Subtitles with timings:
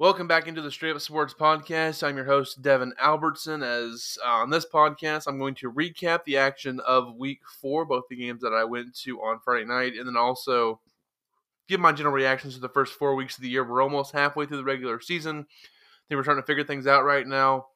[0.00, 2.06] Welcome back into the Straight Up Sports Podcast.
[2.06, 3.64] I'm your host, Devin Albertson.
[3.64, 8.04] As uh, on this podcast, I'm going to recap the action of week four, both
[8.08, 10.80] the games that I went to on Friday night, and then also
[11.66, 13.68] give my general reactions to the first four weeks of the year.
[13.68, 15.38] We're almost halfway through the regular season.
[15.40, 17.66] I think we're starting to figure things out right now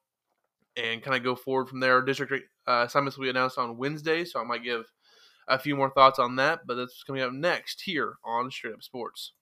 [0.76, 2.02] and kind of go forward from there.
[2.02, 2.32] District
[2.68, 4.84] uh, assignments will be announced on Wednesday, so I might give
[5.48, 8.82] a few more thoughts on that, but that's coming up next here on Straight Up
[8.84, 9.32] Sports.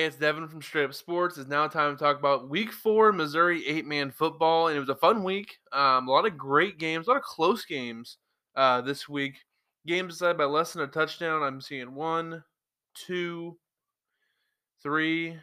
[0.00, 1.36] Hey, it's Devin from Straight Up Sports.
[1.36, 4.88] It's now time to talk about Week Four Missouri eight man football, and it was
[4.88, 5.58] a fun week.
[5.72, 8.16] Um, a lot of great games, a lot of close games
[8.56, 9.34] uh, this week.
[9.86, 11.42] Games decided by less than a touchdown.
[11.42, 12.42] I'm seeing one,
[12.94, 13.58] two,
[14.82, 15.36] three,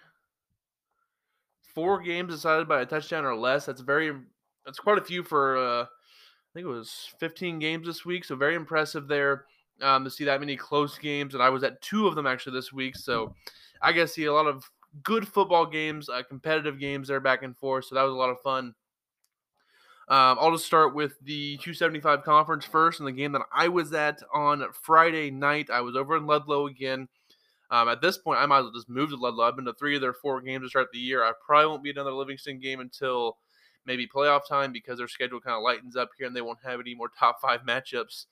[1.75, 3.67] four games decided by a touchdown or less.
[3.67, 4.11] That's very,
[4.65, 5.57] that's quite a few for.
[5.57, 9.45] Uh, I think it was 15 games this week, so very impressive there
[9.83, 11.35] um, to see that many close games.
[11.35, 13.35] And I was at two of them actually this week, so
[13.81, 14.69] I to see a lot of
[15.03, 17.85] good football games, uh, competitive games there back and forth.
[17.85, 18.73] So that was a lot of fun.
[20.09, 23.93] Um, I'll just start with the 275 conference first, and the game that I was
[23.93, 25.69] at on Friday night.
[25.69, 27.09] I was over in Ludlow again.
[27.71, 29.43] Um, at this point, I might as well just move to Ludlow.
[29.43, 31.25] I've been to three of their four games to start the year.
[31.25, 33.37] I probably won't be another Livingston game until
[33.85, 36.79] maybe playoff time because their schedule kind of lightens up here, and they won't have
[36.79, 38.27] any more top five matchups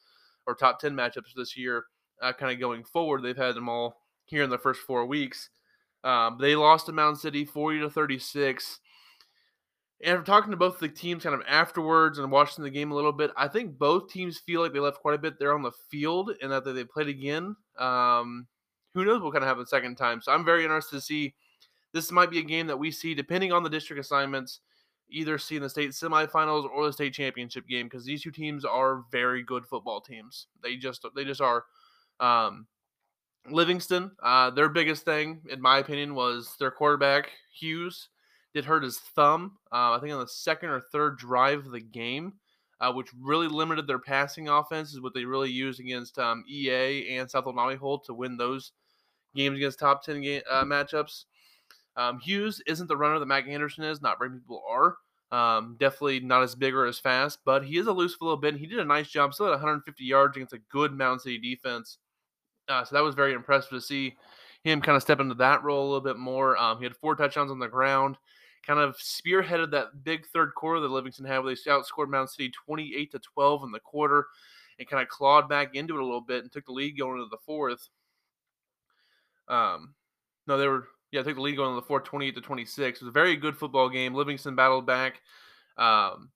[0.48, 1.84] or top ten matchups this year.
[2.22, 5.50] Uh, kind of going forward, they've had them all here in the first four weeks.
[6.04, 8.80] Um, they lost to Mound City 40 to 36.
[10.04, 12.96] And from talking to both the teams kind of afterwards and watching the game a
[12.96, 15.64] little bit, I think both teams feel like they left quite a bit there on
[15.64, 17.56] the field and that they played again.
[17.80, 18.48] Um,
[18.94, 20.22] who knows what kind of happen second time.
[20.22, 21.34] So I'm very interested to see.
[21.92, 24.60] This might be a game that we see, depending on the district assignments,
[25.10, 28.66] either see in the state semifinals or the state championship game because these two teams
[28.66, 30.48] are very good football teams.
[30.62, 31.66] They just they just are.
[32.20, 32.68] Um,
[33.50, 38.10] Livingston, uh, their biggest thing, in my opinion, was their quarterback Hughes
[38.56, 39.58] did hurt his thumb.
[39.72, 42.34] Uh, I think on the second or third drive of the game,
[42.80, 44.94] uh, which really limited their passing offense.
[44.94, 48.72] Is what they really used against um, EA and South Old Holt to win those
[49.36, 51.26] games against top ten game, uh, matchups.
[51.98, 54.02] Um, Hughes isn't the runner that Mac Anderson is.
[54.02, 54.98] Not very many people are.
[55.32, 58.56] Um, definitely not as big or as fast, but he is elusive a little bit.
[58.56, 61.98] He did a nice job, still at 150 yards against a good Mound City defense.
[62.68, 64.16] Uh, so that was very impressive to see
[64.64, 66.58] him kind of step into that role a little bit more.
[66.58, 68.18] Um, he had four touchdowns on the ground,
[68.66, 72.52] kind of spearheaded that big third quarter that Livingston had, where they outscored Mound City
[72.66, 74.28] 28 to 12 in the quarter,
[74.80, 77.18] and kind of clawed back into it a little bit and took the lead going
[77.18, 77.88] into the fourth.
[79.48, 79.94] Um,
[80.48, 83.00] no, they were yeah, took the lead going into the fourth, 28 to 26.
[83.00, 84.16] It was a very good football game.
[84.16, 85.22] Livingston battled back.
[85.78, 86.32] Um,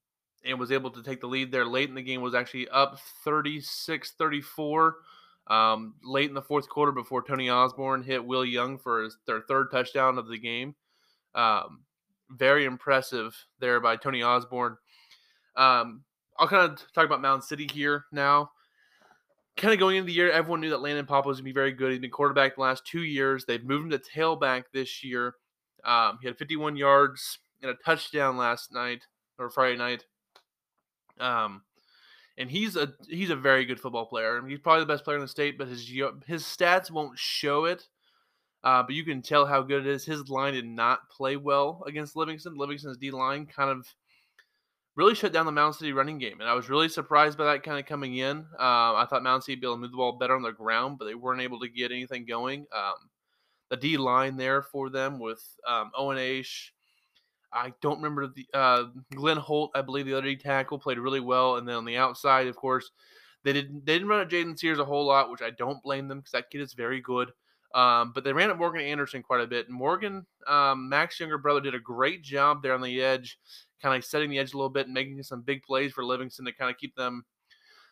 [0.45, 3.00] and was able to take the lead there late in the game was actually up
[3.23, 4.95] 36 34
[5.49, 9.41] um, late in the fourth quarter, before Tony Osborne hit Will Young for his, their
[9.41, 10.75] third touchdown of the game.
[11.33, 11.83] Um,
[12.29, 14.77] very impressive there by Tony Osborne.
[15.55, 16.03] Um,
[16.38, 18.51] I'll kind of talk about Mound City here now.
[19.57, 21.53] Kind of going into the year, everyone knew that Landon Papa was going to be
[21.53, 21.91] very good.
[21.91, 23.43] He's been quarterback the last two years.
[23.43, 25.35] They've moved him to tailback this year.
[25.83, 29.01] Um, he had 51 yards and a touchdown last night
[29.38, 30.05] or Friday night.
[31.19, 31.63] Um,
[32.38, 34.41] and he's a he's a very good football player.
[34.47, 35.88] He's probably the best player in the state, but his
[36.25, 37.88] his stats won't show it.
[38.63, 40.06] Uh, but you can tell how good it is.
[40.06, 42.57] His line did not play well against Livingston.
[42.57, 43.88] Livingston's D line kind of
[44.95, 47.63] really shut down the Mound City running game, and I was really surprised by that
[47.63, 48.39] kind of coming in.
[48.59, 50.51] Uh, I thought Mound City would be able to move the ball better on the
[50.51, 52.66] ground, but they weren't able to get anything going.
[52.75, 53.09] Um,
[53.69, 56.18] the D line there for them with um, Owen
[57.51, 59.71] I don't remember the uh, Glenn Holt.
[59.75, 62.91] I believe the other tackle played really well, and then on the outside, of course,
[63.43, 66.07] they didn't they didn't run at Jaden Sears a whole lot, which I don't blame
[66.07, 67.31] them because that kid is very good.
[67.75, 69.69] Um, but they ran at Morgan Anderson quite a bit.
[69.69, 73.38] Morgan, um, younger brother, did a great job there on the edge,
[73.81, 76.45] kind of setting the edge a little bit and making some big plays for Livingston
[76.45, 77.23] to kind of keep them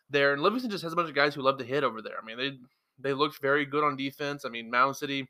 [0.10, 0.34] there.
[0.34, 2.18] And Livingston just has a bunch of guys who love to hit over there.
[2.22, 2.58] I mean, they
[3.00, 4.46] they looked very good on defense.
[4.46, 5.28] I mean, Mound City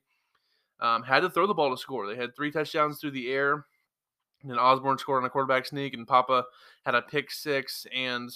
[0.79, 2.07] um, had to throw the ball to score.
[2.07, 3.65] They had three touchdowns through the air.
[4.41, 6.45] And then Osborne scored on a quarterback sneak, and Papa
[6.85, 8.29] had a pick six and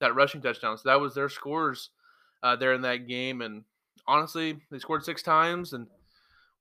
[0.00, 0.76] that rushing touchdown.
[0.76, 1.90] So that was their scores
[2.42, 3.40] uh, there in that game.
[3.40, 3.64] And
[4.06, 5.86] honestly, they scored six times, and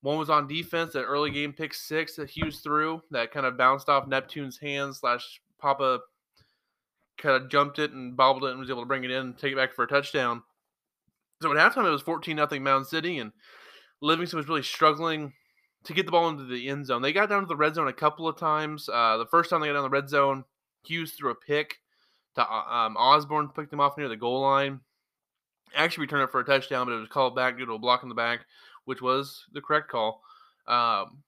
[0.02, 0.94] one was on defense.
[0.94, 5.00] That early game pick six that Hughes threw that kind of bounced off Neptune's hands.
[5.00, 6.00] Slash Papa
[7.18, 9.38] kind of jumped it and bobbled it and was able to bring it in and
[9.38, 10.44] take it back for a touchdown.
[11.42, 13.32] So at halftime, it was 14 nothing Mound City, and
[14.02, 15.34] Livingston was really struggling
[15.84, 17.02] to get the ball into the end zone.
[17.02, 18.90] They got down to the red zone a couple of times.
[18.92, 20.46] Uh, the first time they got down the red zone,
[20.86, 21.80] Hughes threw a pick
[22.36, 24.80] to uh, um, Osborne, picked him off near the goal line.
[25.76, 28.04] Actually returned it for a touchdown, but it was called back due to a block
[28.04, 28.46] in the back,
[28.86, 30.22] which was the correct call.
[30.68, 31.24] Um,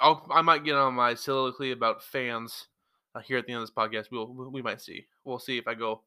[0.00, 2.68] I might get on my soliloquy about fans
[3.14, 4.10] uh, here at the end of this podcast.
[4.12, 5.06] We'll we might see.
[5.24, 6.02] We'll see if I go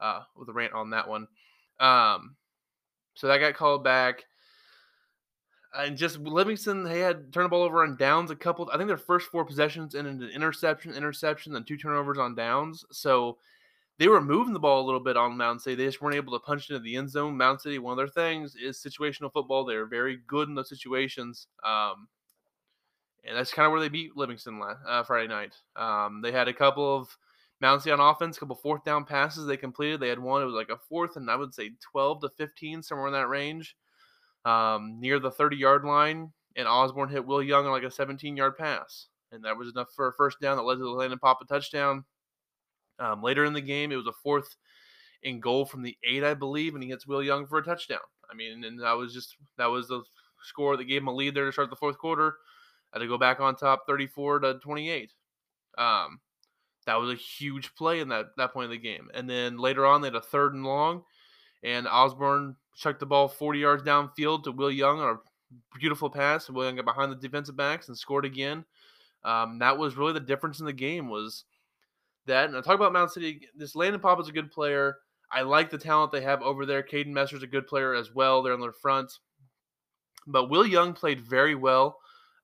[0.00, 1.28] uh, with a rant on that one.
[1.78, 2.34] Um,
[3.14, 4.24] so that got called back.
[5.78, 8.68] And just Livingston, they had turned the ball over on downs a couple.
[8.72, 12.84] I think their first four possessions and an interception, interception, and two turnovers on downs.
[12.90, 13.38] So
[13.98, 15.76] they were moving the ball a little bit on Mound City.
[15.76, 17.36] They just weren't able to punch into the end zone.
[17.36, 19.64] Mound City, one of their things is situational football.
[19.64, 21.46] They're very good in those situations.
[21.64, 22.08] Um,
[23.24, 25.54] and that's kind of where they beat Livingston last, uh, Friday night.
[25.76, 27.16] Um, they had a couple of
[27.60, 30.00] Mound City on offense, a couple fourth down passes they completed.
[30.00, 32.82] They had one, it was like a fourth, and I would say 12 to 15,
[32.82, 33.76] somewhere in that range,
[34.48, 36.32] um, near the 30 yard line.
[36.56, 39.06] And Osborne hit Will Young on like a 17 yard pass.
[39.30, 42.04] And that was enough for a first down that led to the Landon Papa touchdown.
[42.98, 44.56] Um, later in the game, it was a fourth
[45.22, 48.00] in goal from the eight, I believe, and he hits Will Young for a touchdown.
[48.30, 50.02] I mean, and that was just that was the
[50.42, 52.36] score that gave him a lead there to start the fourth quarter.
[52.92, 55.12] Had to go back on top, 34 to 28.
[55.76, 56.20] Um,
[56.86, 59.08] that was a huge play in that that point of the game.
[59.14, 61.04] And then later on, they had a third and long,
[61.62, 66.48] and Osborne chucked the ball 40 yards downfield to Will Young on a beautiful pass.
[66.48, 68.64] Will Young got behind the defensive backs and scored again.
[69.24, 71.44] Um, that was really the difference in the game was
[72.26, 72.48] that.
[72.48, 73.48] And I talk about Mound City.
[73.56, 74.96] This Landon Pop is a good player.
[75.30, 76.82] I like the talent they have over there.
[76.82, 78.42] Caden Messer's a good player as well.
[78.42, 79.12] They're on their front.
[80.26, 81.98] But Will Young played very well.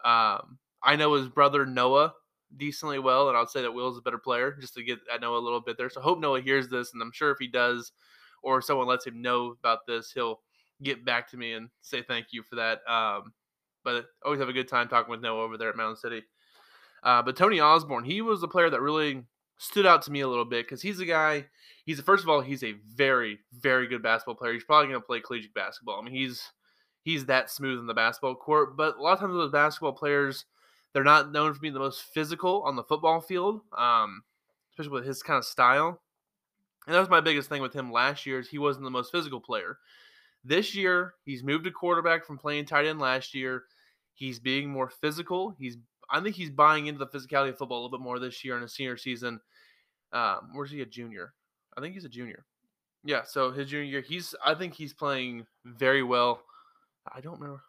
[0.05, 2.13] Um, I know his brother Noah
[2.57, 5.37] decently well, and I'll say that Will's a better player just to get I know
[5.37, 5.91] a little bit there.
[5.91, 7.93] So I hope Noah hears this, and I'm sure if he does,
[8.45, 10.41] or someone lets him know about this, he'll
[10.83, 12.81] get back to me and say thank you for that.
[12.91, 13.33] Um,
[13.85, 16.23] but always have a good time talking with Noah over there at Mound City.
[17.03, 19.23] Uh, but Tony Osborne, he was the player that really
[19.59, 21.47] stood out to me a little bit because he's a guy.
[21.85, 24.53] He's a, first of all, he's a very, very good basketball player.
[24.53, 26.01] He's probably going to play collegiate basketball.
[26.01, 26.51] I mean, he's
[27.03, 28.77] he's that smooth in the basketball court.
[28.77, 30.47] But a lot of times those basketball players,
[30.93, 34.23] they're not known for being the most physical on the football field, um,
[34.73, 36.01] especially with his kind of style.
[36.87, 39.11] And that was my biggest thing with him last year is he wasn't the most
[39.11, 39.79] physical player.
[40.45, 43.65] This year, he's moved to quarterback from playing tight end last year.
[44.13, 45.55] He's being more physical.
[45.59, 45.79] He's
[46.11, 48.57] I think he's buying into the physicality of football a little bit more this year
[48.57, 49.41] in his senior season.
[50.13, 51.33] Um, where's he a junior?
[51.77, 52.45] I think he's a junior.
[53.05, 56.43] Yeah, so his junior year, he's I think he's playing very well.
[57.11, 57.63] I don't remember.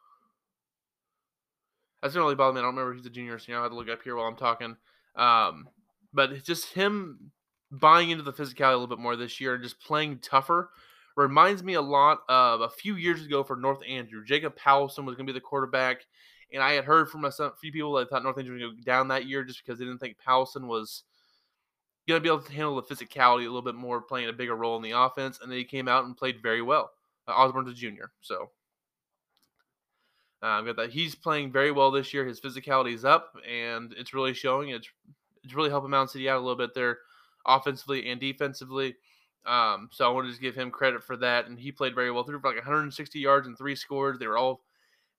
[2.01, 2.59] That's not really bother me.
[2.59, 4.27] I don't remember he's a junior, you know, I have to look up here while
[4.27, 4.75] I'm talking.
[5.15, 5.67] Um,
[6.13, 7.31] but just him
[7.79, 10.69] buying into the physicality a little bit more this year and just playing tougher
[11.15, 14.23] reminds me a lot of a few years ago for North Andrew.
[14.23, 16.05] Jacob Powelson was going to be the quarterback,
[16.51, 18.81] and I had heard from a few people that thought North Andrew was going to
[18.81, 21.03] go down that year just because they didn't think Powelson was
[22.07, 24.55] going to be able to handle the physicality a little bit more, playing a bigger
[24.55, 25.39] role in the offense.
[25.41, 26.91] And then he came out and played very well.
[27.27, 28.51] Uh, Osborne's a junior, so
[30.45, 32.25] um, got that he's playing very well this year.
[32.25, 34.69] His physicality is up, and it's really showing.
[34.69, 34.87] It's
[35.43, 36.99] it's really helping Mound City out a little bit there,
[37.45, 38.95] offensively and defensively.
[39.45, 42.23] Um, so I wanted to give him credit for that, and he played very well.
[42.23, 44.17] through for like 160 yards and three scores.
[44.17, 44.61] They were all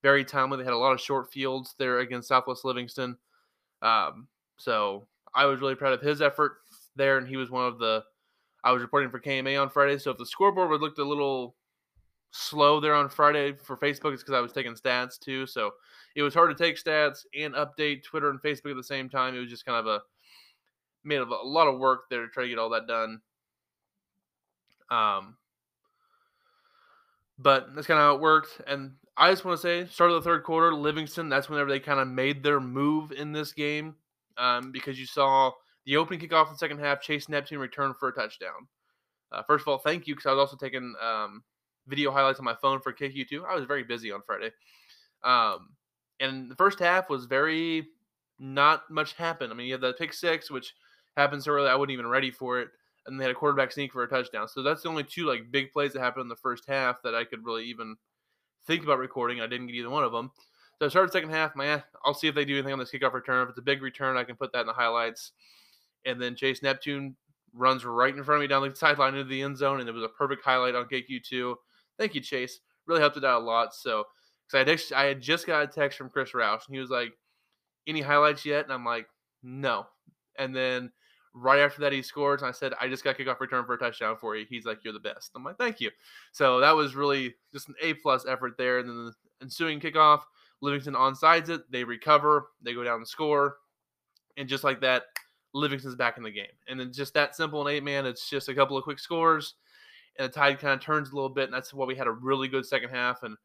[0.03, 0.57] very timely.
[0.57, 3.17] They had a lot of short fields there against Southwest Livingston.
[3.81, 4.27] Um,
[4.57, 6.57] so I was really proud of his effort
[6.95, 8.03] there, and he was one of the.
[8.63, 11.55] I was reporting for KMA on Friday, so if the scoreboard would looked a little
[12.31, 15.45] slow there on Friday for Facebook, it's because I was taking stats too.
[15.45, 15.71] So
[16.15, 19.35] it was hard to take stats and update Twitter and Facebook at the same time.
[19.35, 20.01] It was just kind of a
[21.07, 23.21] made a lot of work there to try to get all that done.
[24.89, 25.37] Um,
[27.39, 28.61] but that's kind of how it worked.
[28.67, 31.29] And I just want to say, start of the third quarter, Livingston.
[31.29, 33.95] That's whenever they kind of made their move in this game,
[34.37, 35.51] um, because you saw
[35.85, 37.01] the opening kickoff in the second half.
[37.01, 38.67] Chase Neptune return for a touchdown.
[39.31, 41.43] Uh, first of all, thank you because I was also taking um,
[41.87, 43.45] video highlights on my phone for KQ2.
[43.47, 44.51] I was very busy on Friday.
[45.23, 45.69] Um,
[46.19, 47.87] and the first half was very
[48.39, 49.51] not much happened.
[49.51, 50.73] I mean, you had the pick six, which
[51.17, 52.69] happened so early I wasn't even ready for it,
[53.05, 54.47] and they had a quarterback sneak for a touchdown.
[54.47, 57.15] So that's the only two like big plays that happened in the first half that
[57.15, 57.95] I could really even
[58.65, 59.41] think about recording.
[59.41, 60.31] I didn't get either one of them.
[60.79, 61.55] So I started second half.
[61.55, 63.43] My, I'll see if they do anything on this kickoff return.
[63.43, 65.31] If it's a big return, I can put that in the highlights.
[66.05, 67.15] And then Chase Neptune
[67.53, 69.93] runs right in front of me down the sideline into the end zone, and it
[69.93, 71.55] was a perfect highlight on KQ2.
[71.97, 72.59] Thank you, Chase.
[72.85, 73.73] Really helped it out a lot.
[73.73, 74.03] So,
[74.51, 77.11] because I, I had just got a text from Chris Roush, and he was like,
[77.87, 79.07] "Any highlights yet?" And I'm like,
[79.41, 79.87] "No."
[80.37, 80.91] And then
[81.33, 83.77] right after that, he scores, and I said, "I just got kickoff return for a
[83.77, 85.91] touchdown for you." He's like, "You're the best." I'm like, "Thank you."
[86.31, 88.79] So that was really just an A plus effort there.
[88.79, 90.21] And then the ensuing kickoff,
[90.61, 91.69] Livingston onsides it.
[91.71, 92.49] They recover.
[92.61, 93.57] They go down and score,
[94.37, 95.03] and just like that,
[95.53, 96.45] Livingston's back in the game.
[96.67, 98.05] And then just that simple and eight man.
[98.05, 99.55] It's just a couple of quick scores
[100.17, 102.11] and the tide kind of turns a little bit, and that's why we had a
[102.11, 103.23] really good second half.
[103.23, 103.37] And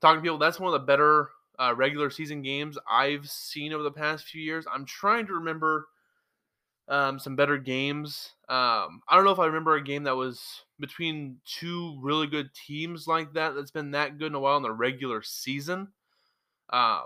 [0.00, 3.82] talking to people, that's one of the better uh, regular season games I've seen over
[3.82, 4.66] the past few years.
[4.72, 5.88] I'm trying to remember
[6.88, 8.32] um, some better games.
[8.48, 10.42] Um, I don't know if I remember a game that was
[10.80, 14.62] between two really good teams like that that's been that good in a while in
[14.62, 15.88] the regular season.
[16.70, 17.04] Um,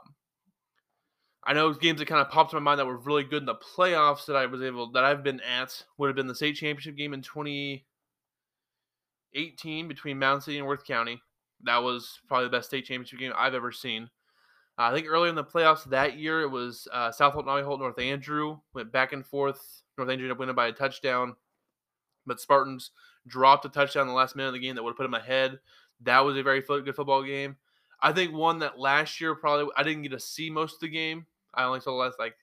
[1.45, 3.47] I know games that kind of popped in my mind that were really good in
[3.47, 6.57] the playoffs that I was able that I've been at would have been the state
[6.57, 11.23] championship game in 2018 between Mound City and Worth County.
[11.63, 14.11] That was probably the best state championship game I've ever seen.
[14.79, 17.99] I think earlier in the playoffs that year, it was uh, South Holt, Holt, North
[17.99, 19.83] Andrew went back and forth.
[19.97, 21.35] North Andrew ended up winning by a touchdown,
[22.27, 22.91] but Spartans
[23.27, 25.15] dropped a touchdown in the last minute of the game that would have put them
[25.15, 25.59] ahead.
[26.03, 27.57] That was a very good football game.
[28.03, 30.89] I think one that last year probably I didn't get to see most of the
[30.89, 31.27] game.
[31.55, 32.35] I only saw the last like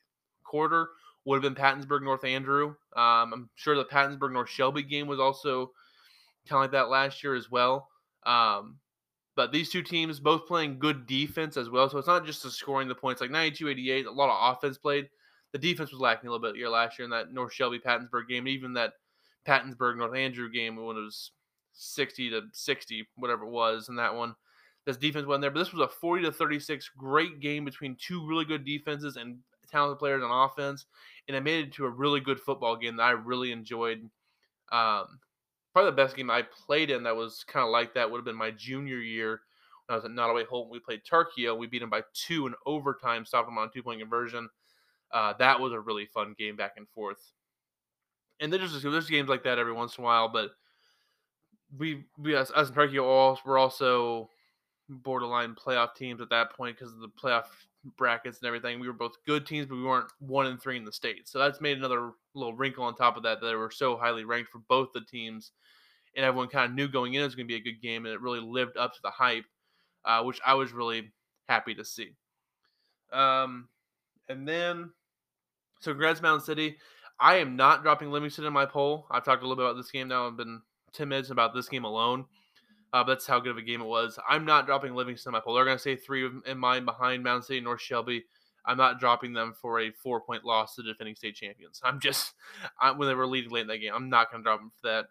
[0.44, 0.90] quarter
[1.26, 2.70] would have been Pattonsburg North Andrew.
[2.96, 5.72] Um, I'm sure the Pattonsburg North Shelby game was also
[6.50, 7.90] kind of like that last year as well.
[8.26, 8.80] Um,
[9.36, 11.90] but these two teams both playing good defense as well.
[11.90, 14.78] So it's not just the scoring the points like 92 88, a lot of offense
[14.78, 15.10] played.
[15.52, 18.28] The defense was lacking a little bit year last year in that North Shelby Pattonsburg
[18.28, 18.94] game, even that
[19.48, 21.32] Pattonsburg North Andrew game when it was
[21.74, 24.36] 60 to 60, whatever it was in that one.
[24.86, 28.26] This defense wasn't there, but this was a 40 to 36 great game between two
[28.28, 29.38] really good defenses and
[29.72, 30.86] talented players on offense,
[31.28, 34.10] and it made it to a really good football game that I really enjoyed.
[34.72, 35.20] Um,
[35.74, 38.26] probably the best game I played in that was kind of like that would have
[38.26, 39.42] been my junior year
[39.86, 40.70] when I was at Nodaway Holt.
[40.70, 41.58] We played Tarkio.
[41.58, 44.50] We beat them by two in overtime, stopped them on two point conversion.
[45.12, 47.32] Uh, that was a really fun game back and forth.
[48.40, 50.52] And there's just there's games like that every once in a while, but
[51.78, 54.30] we we us, us and Tarkio all were also
[54.90, 57.46] borderline playoff teams at that point because of the playoff
[57.98, 58.80] brackets and everything.
[58.80, 61.28] We were both good teams, but we weren't one and three in the state.
[61.28, 64.24] So that's made another little wrinkle on top of that that they were so highly
[64.24, 65.52] ranked for both the teams,
[66.16, 68.06] and everyone kind of knew going in it was going to be a good game,
[68.06, 69.46] and it really lived up to the hype,
[70.06, 71.12] uh, which I was really
[71.48, 72.16] happy to see.
[73.12, 73.68] Um,
[74.30, 74.92] and then,
[75.82, 76.78] so congrats Mound City.
[77.20, 79.06] I am not dropping Livingston in my poll.
[79.12, 80.28] I've talked a little bit about this game now.
[80.28, 80.62] I've been
[80.94, 82.26] 10 minutes about this game alone.
[82.94, 84.20] Uh, that's how good of a game it was.
[84.30, 85.56] I'm not dropping Livingston in my poll.
[85.56, 88.24] They're going to say three in mine behind Mound City, North Shelby.
[88.66, 91.82] I'm not dropping them for a four point loss to defending state champions.
[91.84, 92.34] I'm just
[92.82, 93.94] I, when they were leading late in that game.
[93.94, 95.06] I'm not going to drop them for that.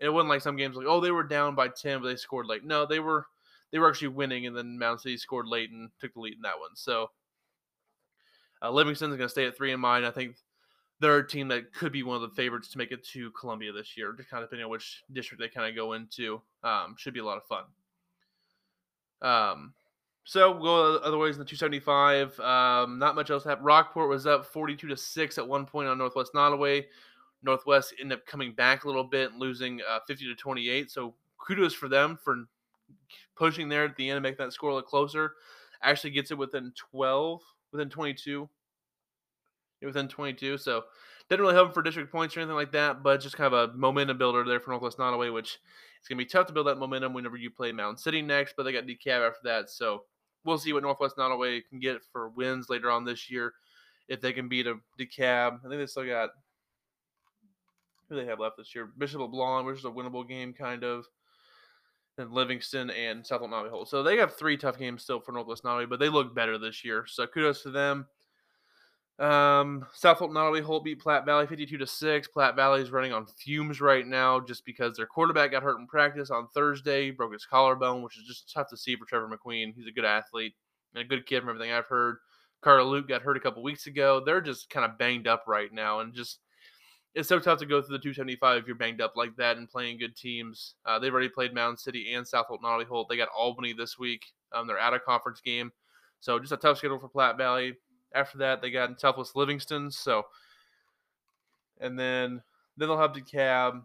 [0.00, 2.16] And it wasn't like some games like oh they were down by ten but they
[2.16, 2.64] scored late.
[2.64, 3.26] No, they were
[3.72, 6.42] they were actually winning and then Mound City scored late and took the lead in
[6.42, 6.74] that one.
[6.74, 7.10] So
[8.62, 10.04] uh, Livingston's going to stay at three in mine.
[10.04, 10.36] I think
[11.04, 13.72] they're a team that could be one of the favorites to make it to Columbia
[13.72, 16.40] this year, just kind of depending on which district they kind of go into.
[16.62, 17.64] Um, should be a lot of fun.
[19.20, 19.74] Um,
[20.24, 22.40] so we'll go otherwise in the 275.
[22.40, 23.66] Um, not much else happened.
[23.66, 26.84] Rockport was up 42 to six at one point on Northwest Nodaway.
[27.42, 30.90] Northwest ended up coming back a little bit and losing uh, 50 to 28.
[30.90, 32.46] So kudos for them for
[33.36, 35.34] pushing there at the end and making that score a little closer.
[35.82, 37.42] Actually gets it within 12,
[37.72, 38.48] within 22
[39.86, 40.58] within 22.
[40.58, 40.84] So
[41.28, 43.70] didn't really help him for district points or anything like that, but just kind of
[43.70, 45.58] a momentum builder there for Northwest Nodaway, which
[45.98, 48.54] it's going to be tough to build that momentum whenever you play Mound City next,
[48.56, 49.70] but they got DeKalb after that.
[49.70, 50.04] So
[50.44, 53.54] we'll see what Northwest Nodaway can get for wins later on this year
[54.08, 55.60] if they can beat a DeKalb.
[55.64, 56.30] I think they still got
[58.08, 58.90] who they have left this year?
[58.98, 61.06] Bishop LeBlond, which is a winnable game, kind of.
[62.18, 63.88] And Livingston and South Nodaway Holt.
[63.88, 66.84] So they have three tough games still for Northwest Nodaway, but they look better this
[66.84, 67.06] year.
[67.08, 68.06] So kudos to them.
[69.18, 72.28] Um, South Holt Nodaway Holt beat Platte Valley 52 to 6.
[72.28, 75.86] Platte Valley is running on fumes right now just because their quarterback got hurt in
[75.86, 79.72] practice on Thursday, broke his collarbone, which is just tough to see for Trevor McQueen.
[79.76, 80.54] He's a good athlete
[80.94, 82.16] and a good kid from everything I've heard.
[82.60, 84.22] Carter Luke got hurt a couple weeks ago.
[84.24, 86.40] They're just kind of banged up right now and just
[87.14, 89.70] it's so tough to go through the 275 if you're banged up like that and
[89.70, 90.74] playing good teams.
[90.84, 93.08] Uh, they've already played Mound City and South Holt Nodaway Holt.
[93.08, 94.24] They got Albany this week.
[94.52, 95.70] Um, they're out of conference game.
[96.18, 97.74] So just a tough schedule for Platte Valley.
[98.14, 99.90] After that, they got in Southwest Livingston.
[99.90, 100.24] So,
[101.80, 102.42] and then
[102.76, 103.84] then they'll have DeKalb,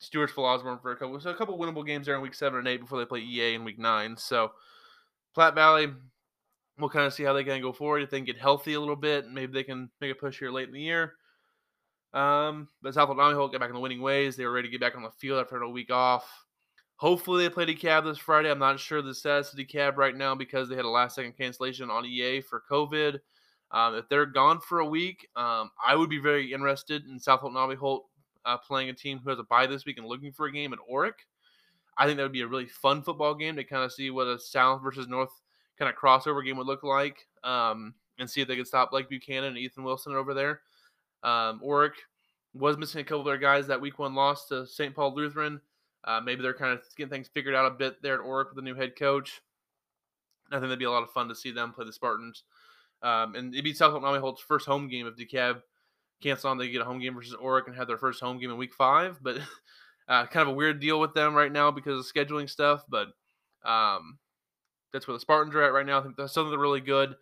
[0.00, 1.18] Stewartsville Osborne for a couple.
[1.20, 3.54] So a couple winnable games there in week seven and eight before they play EA
[3.54, 4.16] in week nine.
[4.16, 4.52] So
[5.34, 5.88] Platte Valley,
[6.78, 8.02] we'll kind of see how they can go forward.
[8.02, 10.50] If they can get healthy a little bit, maybe they can make a push here
[10.50, 11.14] late in the year.
[12.14, 14.36] Um, but South Alabama will get back in the winning ways.
[14.36, 16.24] They were ready to get back on the field after a week off.
[16.98, 18.50] Hopefully they play DeKalb this Friday.
[18.50, 21.90] I'm not sure the status of right now because they had a last second cancellation
[21.90, 23.20] on EA for COVID.
[23.70, 27.40] Um, if they're gone for a week, um, I would be very interested in South
[27.40, 28.06] Holt Nobby Holt
[28.44, 30.72] uh, playing a team who has a bye this week and looking for a game
[30.72, 31.12] at Orrick.
[31.96, 34.26] I think that would be a really fun football game to kind of see what
[34.26, 35.30] a South versus North
[35.78, 39.08] kind of crossover game would look like um, and see if they could stop Blake
[39.08, 40.62] Buchanan and Ethan Wilson over there.
[41.22, 41.94] Um, Orrick
[42.54, 44.94] was missing a couple of their guys that week one loss to St.
[44.94, 45.60] Paul Lutheran.
[46.04, 48.56] Uh, maybe they're kind of getting things figured out a bit there at Orrick with
[48.56, 49.40] the new head coach.
[50.50, 52.44] I think that'd be a lot of fun to see them play the Spartans.
[53.02, 55.62] Um, and it'd be South Montgomery Holt's first home game if DeKalb
[56.22, 56.58] cancel on.
[56.58, 58.74] They get a home game versus Orrick and have their first home game in Week
[58.74, 59.18] Five.
[59.22, 59.38] But
[60.08, 62.84] uh, kind of a weird deal with them right now because of scheduling stuff.
[62.88, 63.08] But
[63.64, 64.18] um,
[64.92, 65.98] that's where the Spartans are at right now.
[65.98, 67.16] I think that's something really good.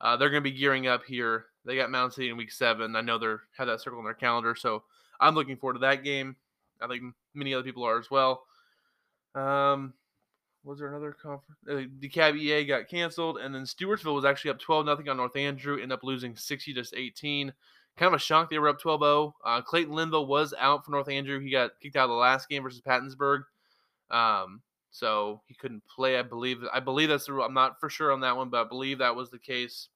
[0.00, 1.46] Uh, they're going to be gearing up here.
[1.64, 2.96] They got Mound City in Week Seven.
[2.96, 4.82] I know they're have that circle on their calendar, so
[5.20, 6.36] I'm looking forward to that game.
[6.82, 8.44] I think many other people are as well.
[9.34, 9.94] Um,
[10.64, 11.58] was there another conference?
[11.68, 15.36] Uh, DeKalb EA got canceled, and then Stewartsville was actually up 12 nothing on North
[15.36, 17.52] Andrew, ended up losing 60 to 18.
[17.96, 19.34] Kind of a shock they were up 12 0.
[19.44, 21.38] Uh, Clayton Linville was out for North Andrew.
[21.38, 23.44] He got kicked out of the last game versus Pattonsburg.
[24.10, 26.18] Um, so he couldn't play.
[26.18, 26.58] I believe.
[26.72, 27.44] I believe that's the rule.
[27.44, 29.88] I'm not for sure on that one, but I believe that was the case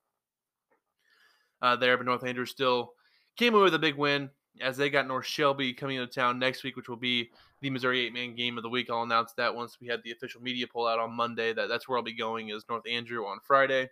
[1.61, 1.97] uh, there.
[1.97, 2.92] But North Andrew still
[3.37, 4.30] came away with a big win
[4.62, 8.07] as they got North Shelby coming into town next week, which will be the Missouri
[8.07, 8.88] eight man game of the week.
[8.91, 11.53] I'll announce that once we have the official media pull out on Monday.
[11.53, 13.88] That that's where I'll be going is North Andrew on Friday.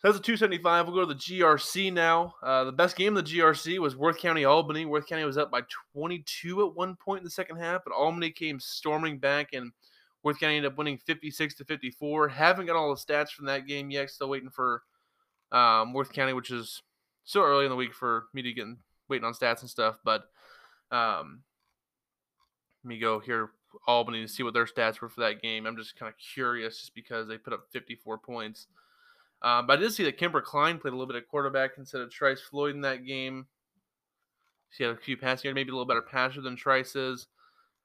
[0.00, 0.86] So that's a 275.
[0.86, 2.34] We'll go to the GRC now.
[2.40, 4.86] Uh, the best game of the GRC was Worth County Albany.
[4.86, 5.62] Worth County was up by
[5.92, 9.72] 22 at one point in the second half, but Albany came storming back, and
[10.22, 12.28] Worth County ended up winning 56 to 54.
[12.28, 14.10] Haven't got all the stats from that game yet.
[14.10, 14.82] Still waiting for
[15.50, 16.80] um, Worth County, which is
[17.24, 18.68] so early in the week for me to get
[19.08, 19.98] waiting on stats and stuff.
[20.04, 20.24] But
[20.90, 21.42] um,
[22.84, 23.50] let me go here
[23.86, 25.66] Albany to see what their stats were for that game.
[25.66, 28.66] I'm just kind of curious, just because they put up 54 points.
[29.42, 32.00] Um, but I did see that Kimber Klein played a little bit of quarterback instead
[32.00, 33.46] of Trice Floyd in that game.
[34.70, 37.26] She had a few passing yards, maybe a little better passer than Trice's.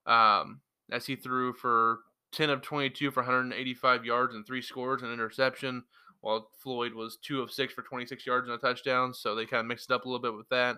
[0.06, 0.62] Um,
[0.92, 2.00] as he threw for
[2.34, 5.84] 10 of 22 for 185 yards and three scores and interception,
[6.22, 9.14] while Floyd was two of six for 26 yards and a touchdown.
[9.14, 10.78] So they kind of mixed it up a little bit with that.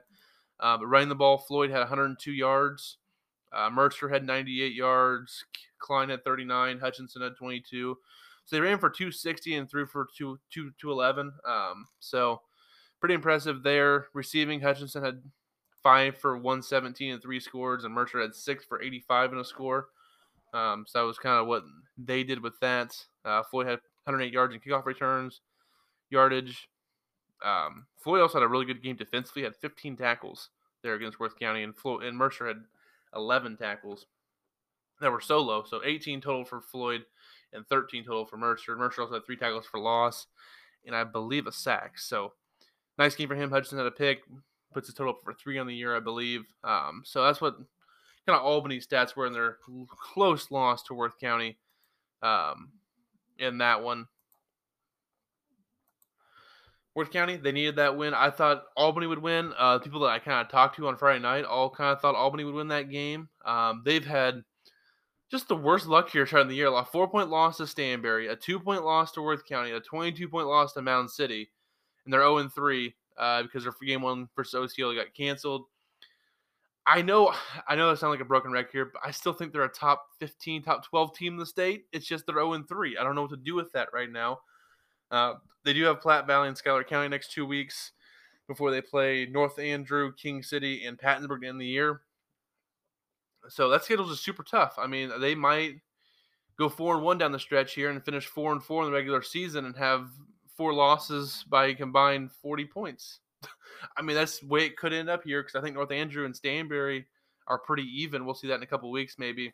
[0.60, 2.98] Uh, but running the ball, Floyd had 102 yards.
[3.54, 5.46] Uh, Mercer had 98 yards.
[5.80, 6.80] Klein had 39.
[6.80, 7.98] Hutchinson had 22.
[8.46, 11.34] So they ran for 260 and threw for 2, 2 211.
[11.48, 12.42] Um, so
[13.00, 14.08] pretty impressive there.
[14.14, 15.22] Receiving, Hutchinson had
[15.82, 19.88] five for 117 and three scores, and Mercer had six for 85 and a score.
[20.54, 21.64] Um, so that was kind of what
[21.98, 22.96] they did with that.
[23.24, 25.42] Uh, Floyd had 108 yards in kickoff returns,
[26.10, 26.70] yardage.
[27.44, 29.44] Um, Floyd also had a really good game defensively.
[29.44, 30.50] Had 15 tackles
[30.84, 32.64] there against Worth County, and Floyd and Mercer had
[33.16, 34.06] 11 tackles
[35.02, 35.64] that were solo.
[35.64, 37.06] So 18 total for Floyd
[37.54, 38.76] and 13 total for Mercer.
[38.76, 40.28] Mercer also had three tackles for loss,
[40.86, 41.98] and I believe a sack.
[41.98, 42.34] So
[42.98, 43.50] nice game for him.
[43.50, 44.24] Hutchinson had a pick,
[44.74, 46.46] puts his total up for three on the year, I believe.
[46.64, 47.58] Um, so that's what
[48.26, 49.58] kind of Albany stats were in their
[50.14, 51.58] close loss to Worth County
[52.22, 52.70] um,
[53.38, 54.08] in that one.
[56.96, 58.14] Worth County, they needed that win.
[58.14, 59.52] I thought Albany would win.
[59.58, 62.16] Uh, people that I kind of talked to on Friday night all kind of thought
[62.16, 63.28] Albany would win that game.
[63.44, 64.44] Um, they've had
[65.30, 66.68] just the worst luck here starting the year.
[66.68, 70.30] A four point loss to Stanberry, a two point loss to Worth County, a 22
[70.30, 71.52] point loss to Mound City,
[72.06, 75.66] and they're 0 3 uh, because their game one versus OCL got canceled.
[76.88, 77.34] I know,
[77.68, 79.70] I know, that sounds like a broken record here, but I still think they're a
[79.70, 81.86] top 15, top 12 team in the state.
[81.92, 82.98] It's just they're 0 3.
[82.98, 84.40] I don't know what to do with that right now.
[85.12, 87.92] Uh, they do have Platte Valley and Schuyler County next two weeks
[88.48, 92.02] before they play North Andrew, King City, and Pattonsburg in the year.
[93.50, 94.76] So that schedule is super tough.
[94.78, 95.76] I mean, they might
[96.58, 98.96] go four and one down the stretch here and finish four and four in the
[98.96, 100.10] regular season and have
[100.56, 103.20] four losses by combined 40 points.
[103.98, 106.26] I mean, that's the way it could end up here because I think North Andrew
[106.26, 107.06] and Stanberry
[107.48, 108.26] are pretty even.
[108.26, 109.54] We'll see that in a couple weeks, maybe.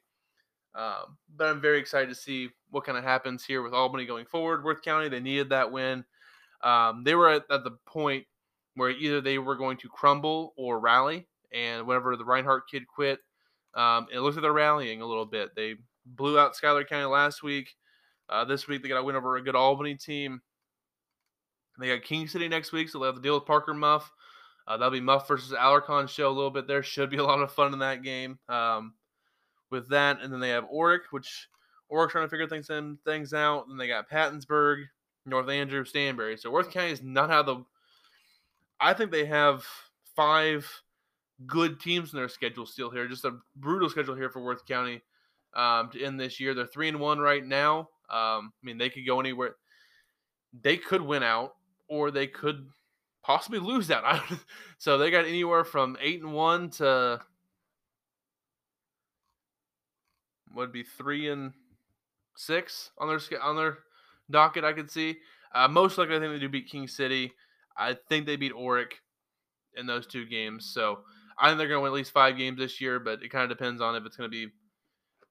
[0.73, 4.25] Um, but I'm very excited to see what kind of happens here with Albany going
[4.25, 4.63] forward.
[4.63, 6.05] Worth County, they needed that win.
[6.63, 8.25] Um, they were at, at, the point
[8.75, 11.27] where either they were going to crumble or rally.
[11.53, 13.19] And whenever the Reinhardt kid quit,
[13.73, 15.49] um, it looks like they're rallying a little bit.
[15.55, 17.75] They blew out Schuyler County last week.
[18.29, 20.41] Uh, this week they got to win over a good Albany team.
[21.79, 24.09] They got King City next week, so they'll have to deal with Parker Muff.
[24.67, 26.83] Uh, that'll be Muff versus Alarcon show a little bit there.
[26.83, 28.39] Should be a lot of fun in that game.
[28.47, 28.93] Um,
[29.71, 31.47] with that, and then they have Orrick, which
[31.91, 33.67] Orrick trying to figure things in, things out.
[33.67, 34.83] And they got Pattonsburg,
[35.25, 36.39] North Andrew, Stanberry.
[36.39, 37.63] So Worth County is not how the.
[38.79, 39.65] I think they have
[40.15, 40.67] five
[41.47, 43.07] good teams in their schedule still here.
[43.07, 45.01] Just a brutal schedule here for Worth County
[45.53, 46.53] um, to end this year.
[46.53, 47.89] They're three and one right now.
[48.09, 49.55] Um, I mean, they could go anywhere.
[50.61, 51.55] They could win out,
[51.87, 52.67] or they could
[53.23, 54.21] possibly lose out.
[54.77, 57.21] so they got anywhere from eight and one to
[60.55, 61.53] would be three and
[62.35, 63.79] six on their on their
[64.29, 64.63] docket.
[64.63, 65.17] I could see.
[65.53, 67.33] Uh, most likely, I think they do beat King City.
[67.77, 68.93] I think they beat Orrick
[69.75, 70.65] in those two games.
[70.73, 70.99] So
[71.37, 73.49] I think they're going to win at least five games this year, but it kind
[73.49, 74.51] of depends on if it's going to be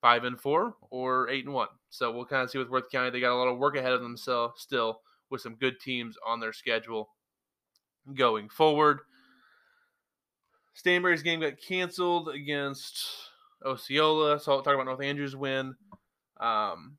[0.00, 1.68] five and four or eight and one.
[1.90, 3.10] So we'll kind of see with Worth County.
[3.10, 6.40] They got a lot of work ahead of themselves still with some good teams on
[6.40, 7.10] their schedule
[8.14, 9.00] going forward.
[10.74, 13.06] Stanberry's game got canceled against
[13.64, 14.40] Osceola.
[14.40, 15.74] So talk about North Andrews win.
[16.40, 16.96] Um,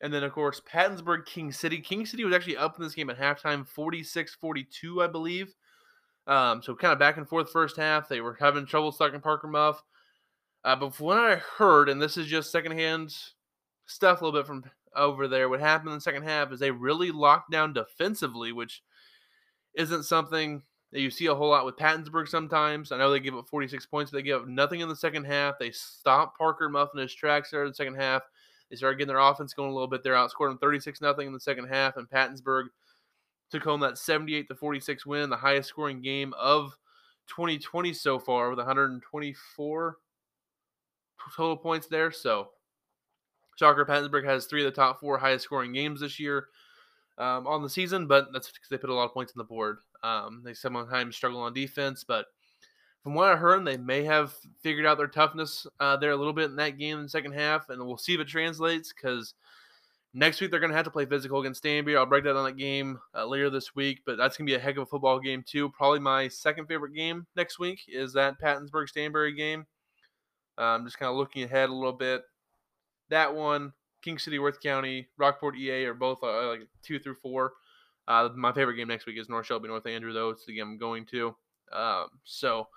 [0.00, 1.80] and then, of course, Pattonsburg, King City.
[1.80, 5.54] King City was actually up in this game at halftime, 46 42, I believe.
[6.26, 8.08] Um, so kind of back and forth first half.
[8.08, 9.82] They were having trouble stuck in Parker Muff.
[10.64, 13.14] Uh, but from what I heard, and this is just secondhand
[13.86, 16.70] stuff a little bit from over there, what happened in the second half is they
[16.70, 18.82] really locked down defensively, which
[19.74, 22.92] isn't something that you see a whole lot with Pattonsburg sometimes.
[22.92, 25.24] I know they give up 46 points, but they give up nothing in the second
[25.24, 25.58] half.
[25.58, 28.22] They stopped Parker Muff in his tracks there in the second half.
[28.68, 30.02] They started getting their offense going a little bit.
[30.02, 32.66] They're outscored them 36 nothing in the second half, and Pattonsburg
[33.50, 36.76] took home that 78 to 46 win, the highest scoring game of
[37.28, 39.96] 2020 so far with 124
[41.36, 42.10] total points there.
[42.10, 42.48] So,
[43.56, 46.48] shocker, Pattonsburg has three of the top four highest scoring games this year
[47.18, 49.44] um, on the season, but that's because they put a lot of points on the
[49.44, 49.78] board.
[50.02, 52.26] Um, they sometimes struggle on defense, but
[53.02, 56.32] from what I heard, they may have figured out their toughness uh, there a little
[56.32, 59.34] bit in that game in the second half, and we'll see if it translates because
[60.14, 61.96] next week they're going to have to play physical against Stanberry.
[61.96, 64.56] I'll break that on that game uh, later this week, but that's going to be
[64.56, 65.70] a heck of a football game too.
[65.70, 69.66] Probably my second favorite game next week is that Pattonsburg Stanberry game.
[70.58, 72.22] I'm um, just kind of looking ahead a little bit.
[73.08, 77.54] That one, King City, Worth County, Rockport, EA are both uh, like two through four.
[78.08, 80.30] Uh, my favorite game next week is North Shelby, North Andrew, though.
[80.30, 81.34] It's the game I'm going to.
[81.72, 82.68] Um, so,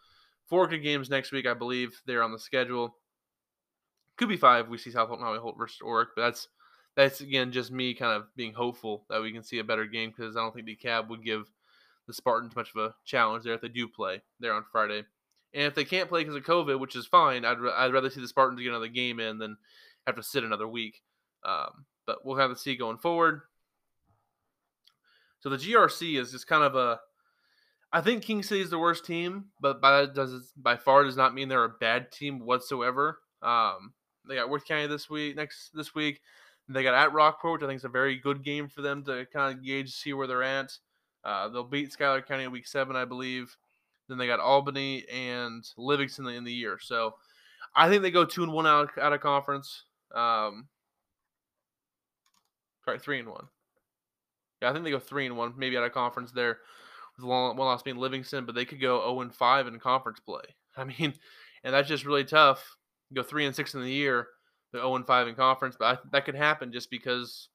[0.48, 2.00] four good games next week, I believe.
[2.06, 2.96] They're on the schedule.
[4.18, 4.70] Could be five.
[4.70, 6.48] We see South Holton Holt versus Orrick, but that's
[6.96, 10.14] that's again just me kind of being hopeful that we can see a better game
[10.16, 11.52] because I don't think DeKalb would give
[12.08, 15.04] the Spartans much of a challenge there if they do play there on Friday.
[15.54, 18.22] And if they can't play because of COVID, which is fine, I'd, I'd rather see
[18.22, 19.58] the Spartans get another game in than
[20.06, 21.02] have to sit another week.
[21.44, 23.42] Um, but we'll have to see going forward.
[25.40, 27.00] So the GRC is just kind of a.
[27.92, 31.34] I think King City is the worst team, but by does by far does not
[31.34, 33.20] mean they're a bad team whatsoever.
[33.42, 33.94] Um,
[34.28, 36.22] they got Worth County this week, next this week.
[36.68, 39.26] They got at Rockport, which I think is a very good game for them to
[39.32, 40.72] kind of gauge, see where they're at.
[41.24, 43.56] Uh, they'll beat Schuyler County in week seven, I believe.
[44.08, 46.78] Then they got Albany and Livingston in the year.
[46.82, 47.16] So
[47.76, 49.84] I think they go two and one out, out of conference.
[50.14, 50.68] Um,
[52.84, 53.48] sorry, three and one.
[54.66, 56.60] I think they go three and one, maybe out of conference there,
[57.18, 60.44] with one loss being Livingston, but they could go zero and five in conference play.
[60.78, 61.14] I mean,
[61.64, 62.78] and that's just really tough.
[63.10, 64.28] You go three and six in the year,
[64.72, 67.50] the zero oh and five in conference, but I, that could happen just because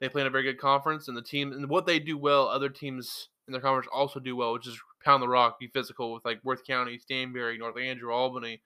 [0.00, 2.48] they play in a very good conference, and the team and what they do well,
[2.48, 6.12] other teams in their conference also do well, which is pound the rock, be physical
[6.12, 8.60] with like Worth County, Stanberry, North Andrew, Albany.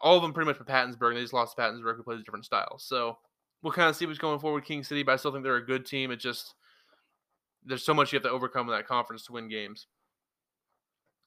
[0.00, 1.14] All of them pretty much with Pattonsburg.
[1.14, 2.78] They just lost to Pattonsburg, who plays a different style.
[2.78, 3.18] So
[3.66, 5.56] we'll kind of see what's going forward with King City, but I still think they're
[5.56, 6.12] a good team.
[6.12, 6.54] It just
[7.64, 9.88] there's so much you have to overcome in that conference to win games.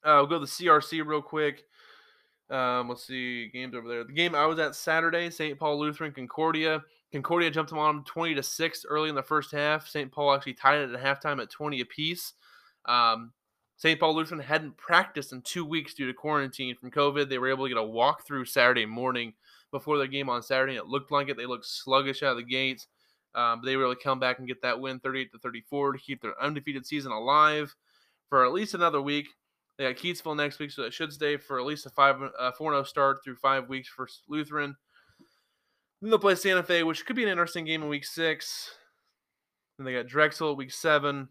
[0.06, 1.66] Uh, we'll go to the CRC real quick.
[2.50, 4.06] Um, let's see games over there.
[4.06, 5.60] The game I was at Saturday, St.
[5.60, 6.82] Paul Lutheran Concordia.
[7.12, 9.90] Concordia jumped them on them 20 to six early in the first half.
[9.90, 10.10] St.
[10.10, 12.36] Paul actually tied it at halftime at 20 apiece.
[12.86, 13.34] Um,
[13.76, 14.00] St.
[14.00, 17.28] Paul Lutheran hadn't practiced in two weeks due to quarantine from COVID.
[17.28, 19.34] They were able to get a walkthrough Saturday morning
[19.72, 20.76] before their game on Saturday.
[20.76, 21.38] It looked like it.
[21.38, 22.88] They looked sluggish out of the gates.
[23.36, 25.94] Um, but they were able to come back and get that win 38 to 34
[25.94, 27.76] to keep their undefeated season alive
[28.28, 29.28] for at least another week.
[29.78, 32.52] They got Keytesville next week, so it should stay for at least a five uh,
[32.52, 34.76] four zero start through five weeks for Lutheran.
[36.02, 38.72] Then they'll play Santa Fe, which could be an interesting game in week six.
[39.78, 41.30] Then they got Drexel week seven,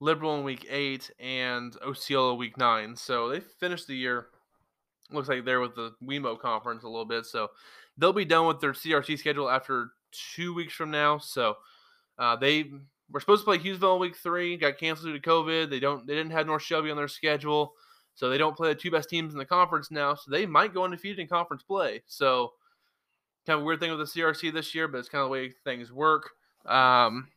[0.00, 2.96] Liberal in week eight, and Osceola week nine.
[2.96, 4.26] So they finished the year
[5.12, 7.26] looks like they're with the WeMo conference a little bit.
[7.26, 7.48] So
[7.98, 9.90] they'll be done with their CRC schedule after
[10.34, 11.18] two weeks from now.
[11.18, 11.56] So
[12.18, 12.70] uh, they
[13.10, 15.70] were supposed to play Hughesville in week three, got canceled due to COVID.
[15.70, 17.74] They don't they didn't have North Shelby on their schedule.
[18.14, 20.14] So they don't play the two best teams in the conference now.
[20.14, 22.02] So they might go undefeated in conference play.
[22.06, 22.52] So
[23.46, 25.52] kind of weird thing with the CRC this year, but it's kind of the way
[25.64, 26.30] things work.
[26.66, 27.28] Um,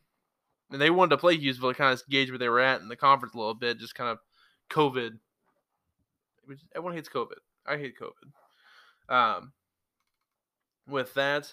[0.70, 2.88] and they wanted to play Hughesville to kind of gauge where they were at in
[2.88, 4.18] the conference a little bit, just kind of
[4.70, 5.18] COVID.
[6.74, 7.38] Everyone hates COVID.
[7.66, 9.14] I hate COVID.
[9.14, 9.52] Um,
[10.86, 11.52] with that,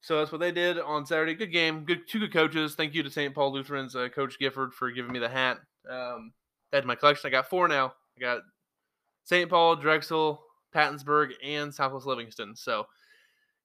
[0.00, 1.34] so that's what they did on Saturday.
[1.34, 1.84] Good game.
[1.84, 2.74] Good two good coaches.
[2.74, 3.34] Thank you to St.
[3.34, 5.58] Paul Lutheran's uh, coach Gifford for giving me the hat.
[5.90, 6.32] Um,
[6.74, 7.28] add my collection.
[7.28, 7.94] I got four now.
[8.18, 8.42] I got
[9.24, 9.48] St.
[9.48, 10.42] Paul, Drexel,
[10.74, 12.54] Pattonsburg, and Southwest Livingston.
[12.54, 12.86] So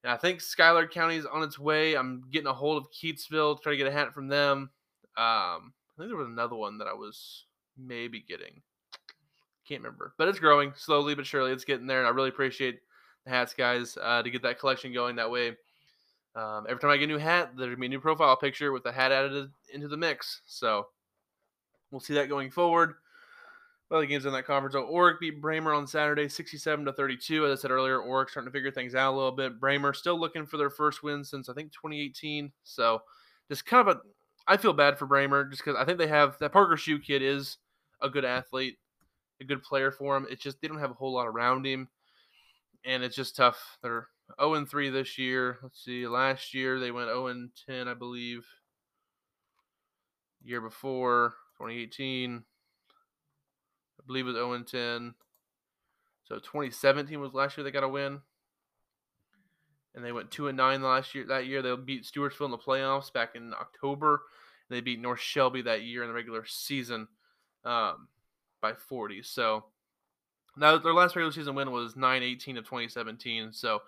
[0.05, 1.95] I think Schuyler County is on its way.
[1.95, 4.69] I'm getting a hold of Keytesville to try to get a hat from them.
[5.17, 7.45] Um, I think there was another one that I was
[7.77, 8.61] maybe getting.
[9.69, 11.51] Can't remember, but it's growing slowly but surely.
[11.51, 12.79] It's getting there, and I really appreciate
[13.23, 15.15] the hats guys uh, to get that collection going.
[15.17, 15.49] That way,
[16.35, 18.71] um, every time I get a new hat, there's gonna be a new profile picture
[18.71, 20.41] with the hat added into the mix.
[20.47, 20.87] So
[21.91, 22.95] we'll see that going forward.
[23.91, 24.73] Other games in that conference.
[24.73, 27.45] So Orrick beat Braymer on Saturday, 67 to 32.
[27.45, 29.59] As I said earlier, Orrick starting to figure things out a little bit.
[29.59, 32.51] Braymer still looking for their first win since I think 2018.
[32.63, 33.01] So
[33.49, 34.01] just kind of a,
[34.47, 37.21] I feel bad for Braymer just because I think they have that Parker Shoe kid
[37.21, 37.57] is
[38.01, 38.77] a good athlete,
[39.41, 40.27] a good player for him.
[40.29, 41.87] It's just they don't have a whole lot around him,
[42.85, 43.77] and it's just tough.
[43.81, 44.07] They're
[44.39, 45.59] 0 and 3 this year.
[45.63, 48.45] Let's see, last year they went 0 and 10, I believe.
[50.43, 52.43] Year before, 2018
[53.99, 55.15] I believe it was 0 and 10.
[56.23, 58.19] So 2017 was last year they got a win.
[59.95, 61.25] And they went 2 and 9 last year.
[61.27, 64.21] That year they beat Stewartsville in the playoffs back in October.
[64.69, 67.07] They beat North Shelby that year in the regular season
[67.65, 68.07] um,
[68.61, 69.23] by 40.
[69.23, 69.65] So
[70.57, 73.51] now their last regular season win was 9 18 of 2017.
[73.53, 73.81] So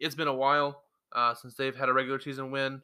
[0.00, 2.82] it's been a while uh, since they've had a regular season win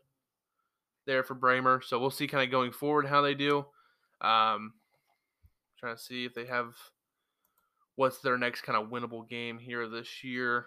[1.06, 1.82] there for Braymer.
[1.82, 3.66] So we'll see kind of going forward how they do.
[4.20, 4.74] Um,
[5.78, 6.74] Trying to see if they have
[7.96, 10.66] what's their next kind of winnable game here this year.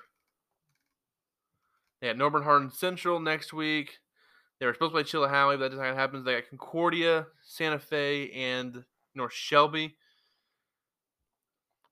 [1.99, 3.97] They had Norborne Hardin Central next week.
[4.59, 6.23] They were supposed to play Chilhowee, but that doesn't happen.
[6.23, 8.83] They got Concordia, Santa Fe, and
[9.15, 9.95] North Shelby.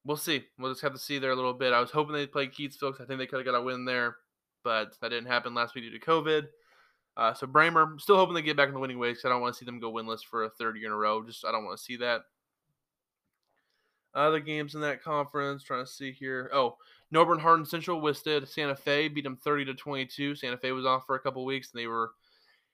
[0.06, 0.44] We'll see.
[0.60, 1.74] We'll just have to see there a little bit.
[1.74, 3.86] I was hoping they'd play Keytesville because I think they could have got a win
[3.86, 4.18] there,
[4.64, 6.48] but that didn't happen last week due to COVID.
[7.18, 9.22] Uh, so Braymer, still hoping they get back in the winning ways.
[9.26, 11.24] I don't want to see them go winless for a third year in a row.
[11.24, 12.22] Just I don't want to see that.
[14.14, 16.50] Other games in that conference, trying to see here.
[16.54, 16.78] Oh,
[17.14, 20.36] Norborne Hardin Central withstood Santa Fe, beat them 30 to 22.
[20.36, 22.12] Santa Fe was off for a couple weeks, and they were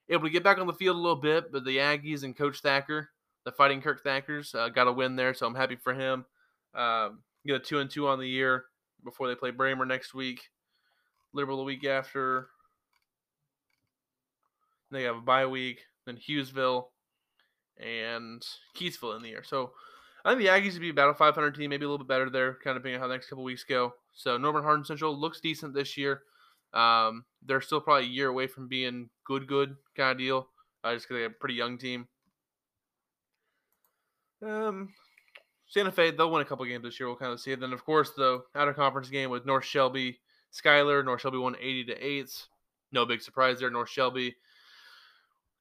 [0.10, 1.52] able to get back on the field a little bit.
[1.52, 3.10] But the Aggies and Coach Thacker,
[3.46, 6.26] the Fighting Kirk Thackers, uh, got a win there, so I'm happy for him.
[6.73, 8.65] Um, get a two and two on the year
[9.03, 10.41] before they play Braymer next week.
[11.34, 12.47] Liberal the week after.
[14.91, 16.88] They have a bye week, then Hughesville
[17.79, 19.43] and Keytesville in the year.
[19.43, 19.71] So
[20.25, 22.29] I think the Aggies would be about a 500 team, maybe a little bit better
[22.29, 23.93] there, kind of depending on how the next couple weeks go.
[24.13, 26.23] So Norborne Hardin Central looks decent this year.
[26.73, 30.49] Um, they're still probably a year away from being good, good kind of deal,
[30.84, 32.07] uh, just because they have a pretty young team.
[34.45, 34.93] Um,
[35.71, 37.07] Santa Fe, they'll win a couple games this year.
[37.07, 37.60] We'll kind of see it.
[37.60, 40.19] Then, of course, the outer conference game with North Shelby,
[40.51, 41.01] Schuyler.
[41.01, 42.47] North Shelby won 80 to 8.
[42.91, 43.71] No big surprise there.
[43.71, 44.36] North Shelby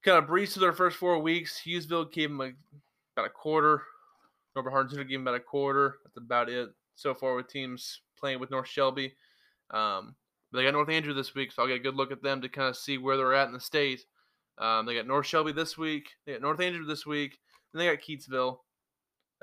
[0.05, 1.63] kind of breezed through their first four weeks.
[1.65, 2.51] Hughesville gave them a,
[3.15, 3.83] about a quarter
[4.57, 5.99] Norborne Hardin gave them about a quarter.
[6.05, 9.15] That's about it so far with teams playing with North Shelby.
[9.71, 10.15] Um,
[10.53, 12.49] they got North Andrew this week, so I'll get a good look at them to
[12.49, 14.05] kind of see where they're at in the state.
[14.59, 16.11] Um, they got North Shelby this week.
[16.27, 17.39] They got North Andrew this week.
[17.73, 18.59] Then they got Keytesville,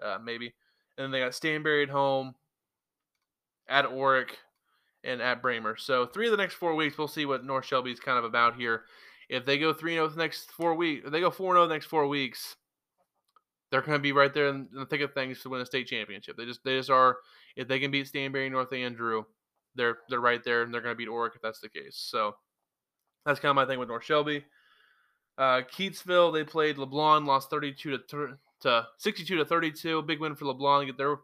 [0.02, 0.54] uh, maybe.
[0.98, 2.36] And then they got Stanberry at home,
[3.68, 4.32] at Orrick,
[5.04, 5.80] and at Braymer.
[5.80, 8.56] So three of the next four weeks, we'll see what North Shelby's kind of about
[8.56, 8.84] here.
[9.30, 11.74] If they go 3 0 the next four weeks, if they go 4 0 the
[11.74, 12.56] next four weeks,
[13.70, 15.88] they're going to be right there in the thick of things to win a state
[15.88, 16.38] championship.
[16.38, 17.18] They just they just are.
[17.58, 19.24] If they can beat Stanberry, North Andrew,
[19.76, 21.98] they're they're right there, and they're going to beat Orrick if that's the case.
[21.98, 22.36] So
[23.26, 24.46] that's kind of my thing with North Shelby.
[25.38, 30.02] Uh, Keytesville, they played LeBlond, lost 32 to, to 62 to 32.
[30.04, 30.86] Big win for LeBlond.
[30.88, 31.18] get their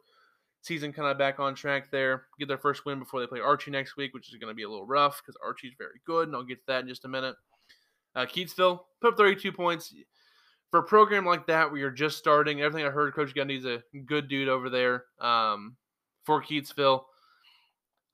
[0.62, 2.24] season kind of back on track there.
[2.40, 4.64] Get their first win before they play Archie next week, which is going to be
[4.64, 7.10] a little rough because Archie's very good, and I'll get to that in just a
[7.10, 7.36] minute.
[8.16, 9.94] Uh, Keytesville put up 32 points
[10.72, 13.84] for a program like that where you're just starting, everything I heard, Coach Gundy's a
[14.06, 15.76] good dude over there um,
[16.24, 17.04] for Keytesville.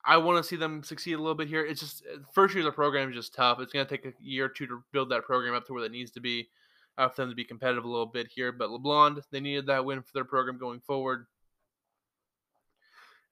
[0.04, 1.64] I want to see them succeed a little bit here.
[1.64, 3.60] It's just uh, first year of the program is just tough.
[3.60, 5.84] It's going to take a year or two to build that program up to where
[5.84, 6.48] it needs to be
[7.00, 8.52] uh, for them to be competitive a little bit here.
[8.52, 11.26] But LeBlond, they needed that win for their program going forward.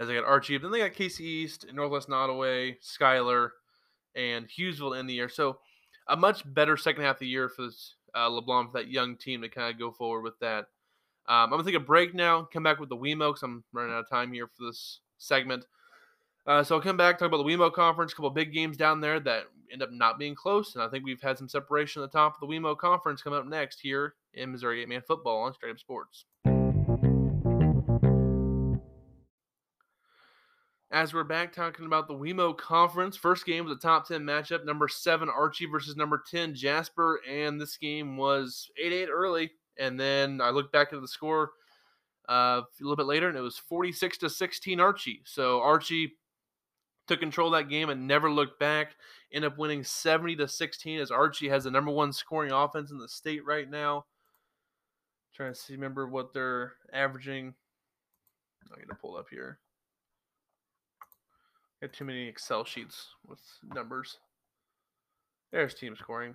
[0.00, 3.52] As they got Archie, then they got Casey East, Northwest Nodaway, Schuyler,
[4.14, 5.28] and Hughesville in the year.
[5.28, 5.59] So
[6.07, 9.16] a much better second half of the year for this uh, LeBlond for that young
[9.16, 10.66] team to kind of go forward with that.
[11.28, 12.48] Um, I'm gonna take a break now.
[12.50, 15.66] Come back with the WeMo because I'm running out of time here for this segment.
[16.46, 18.12] Uh, so I'll come back talk about the WeMo conference.
[18.12, 21.04] A couple big games down there that end up not being close, and I think
[21.04, 24.14] we've had some separation at the top of the WeMo conference coming up next here
[24.35, 26.24] in Missouri Eight Man Football on Straight Up Sports.
[30.90, 33.16] as we're back talking about the WeMo Conference.
[33.16, 34.64] First game was a top 10 matchup.
[34.64, 37.20] Number 7 Archie versus number 10 Jasper.
[37.28, 39.50] And this game was 8 8 early.
[39.78, 41.52] And then I looked back at the score
[42.28, 45.22] uh, a little bit later, and it was 46 to 16 Archie.
[45.24, 46.14] So Archie
[47.09, 48.97] took control that game and never looked back.
[49.33, 52.99] End up winning 70 to 16 as Archie has the number one scoring offense in
[52.99, 54.05] the state right now.
[55.35, 57.55] Trying to see, remember what they're averaging
[58.71, 59.59] I'm going to pull up here.
[61.81, 63.40] I Got too many Excel sheets with
[63.75, 64.18] numbers.
[65.53, 66.35] There's team scoring.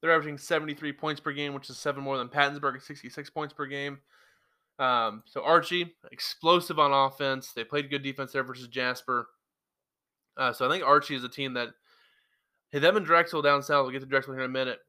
[0.00, 3.54] They're averaging 73 points per game, which is seven more than Pattonsburg at 66 points
[3.54, 4.00] per game.
[4.78, 7.52] Um, so Archie, explosive on offense.
[7.52, 9.28] They played good defense there versus Jasper.
[10.36, 11.68] Uh, so I think Archie is a team that
[12.72, 13.84] hey, them and Drexel down south.
[13.84, 14.80] We'll get to Drexel here in a minute.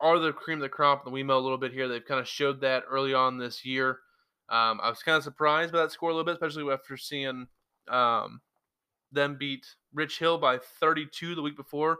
[0.00, 1.88] Are the cream of the crop in the WeMo a little bit here?
[1.88, 4.00] They've kind of showed that early on this year.
[4.48, 7.46] Um, I was kind of surprised by that score a little bit, especially after seeing
[7.88, 8.40] um,
[9.12, 11.98] them beat Rich Hill by 32 the week before.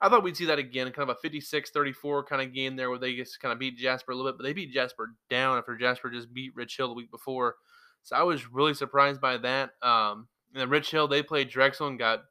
[0.00, 2.88] I thought we'd see that again, kind of a 56 34 kind of game there
[2.90, 5.58] where they just kind of beat Jasper a little bit, but they beat Jasper down
[5.58, 7.56] after Jasper just beat Rich Hill the week before.
[8.02, 9.70] So I was really surprised by that.
[9.82, 12.22] Um, and then Rich Hill, they played Drexel and got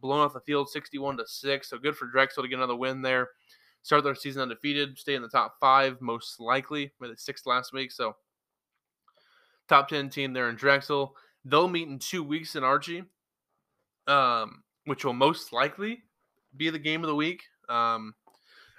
[0.00, 1.70] blown off the field 61 to 6.
[1.70, 3.28] So good for Drexel to get another win there.
[3.82, 7.92] Start their season undefeated, stay in the top five, most likely, the sixth last week.
[7.92, 8.16] So
[9.68, 11.14] top 10 team there in Drexel.
[11.44, 13.04] They'll meet in two weeks in Archie,
[14.06, 16.02] um, which will most likely
[16.56, 17.42] be the game of the week.
[17.68, 18.14] Um,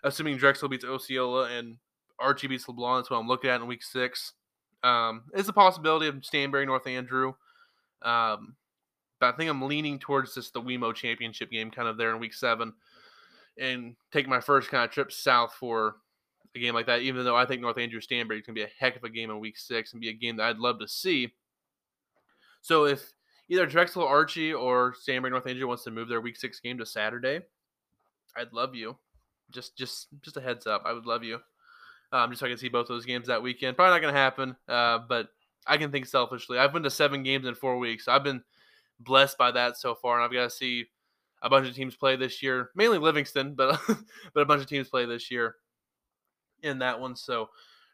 [0.04, 1.78] assuming Drexel beats Osceola and
[2.20, 4.34] Archie beats LeBlond, that's what I'm looking at in week six.
[4.84, 7.34] Um, it's a possibility of Stanberry, North Andrew.
[8.02, 8.56] Um,
[9.20, 12.20] but I think I'm leaning towards just the WeMo championship game kind of there in
[12.20, 12.74] week seven
[13.60, 15.96] and take my first kind of trip south for
[16.56, 18.64] a game like that, even though I think North Andrew Stanberry is going to be
[18.64, 20.80] a heck of a game in week six and be a game that I'd love
[20.80, 21.34] to see.
[22.62, 23.12] So if
[23.50, 26.86] either Drexel Archie or Stanberry North Andrew wants to move their week six game to
[26.86, 27.42] Saturday,
[28.36, 28.98] I'd love you.
[29.52, 31.40] Just just just a heads up, I would love you.
[32.12, 33.76] Um, just so I can see both those games that weekend.
[33.76, 35.30] Probably not to happen, uh, but
[35.68, 36.58] I can think selfishly.
[36.58, 38.08] I've been to seven games in four weeks.
[38.08, 38.44] I've been
[39.00, 40.86] blessed by that so far, and I've got to see
[41.42, 42.72] a bunch of teams play this year.
[42.76, 43.80] Mainly Livingston, but
[44.34, 45.56] but a bunch of teams play this year
[46.64, 47.16] in that one.
[47.16, 47.50] So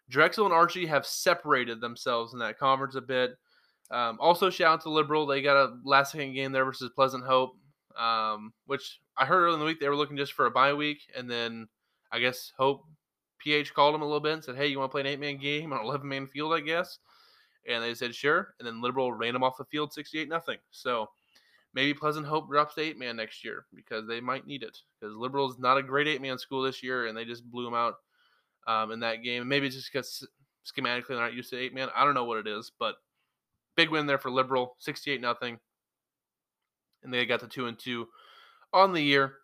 [0.10, 3.38] Drexel and Archie have separated themselves in that conference a bit.
[3.92, 5.26] Um, also, shout out to Liberal.
[5.26, 7.58] They got a last second game there versus Pleasant Hope,
[7.98, 10.74] um, which I heard earlier in the week they were looking just for a bye
[10.74, 11.02] week.
[11.16, 11.68] And then
[12.12, 12.86] I guess Hope
[13.40, 15.20] PH called them a little bit and said, Hey, you want to play an eight
[15.20, 17.00] man game on 11 man field, I guess?
[17.68, 18.56] And they said, Sure.
[18.60, 20.58] And then Liberal ran them off the field 68 nothing.
[20.72, 21.10] So
[21.74, 24.78] maybe Pleasant Hope drops to eight man next year because they might need it.
[25.00, 27.66] Because Liberal is not a great eight man school this year and they just blew
[27.66, 27.96] them out
[28.68, 29.48] um, in that game.
[29.48, 30.28] Maybe it's just because
[30.66, 31.90] schematically they're not used to eight man.
[31.96, 32.96] I don't know what it is, but
[33.76, 35.60] big win there for Liberal, 68 nothing,
[37.06, 38.08] and they got the two and two
[38.74, 39.36] on the year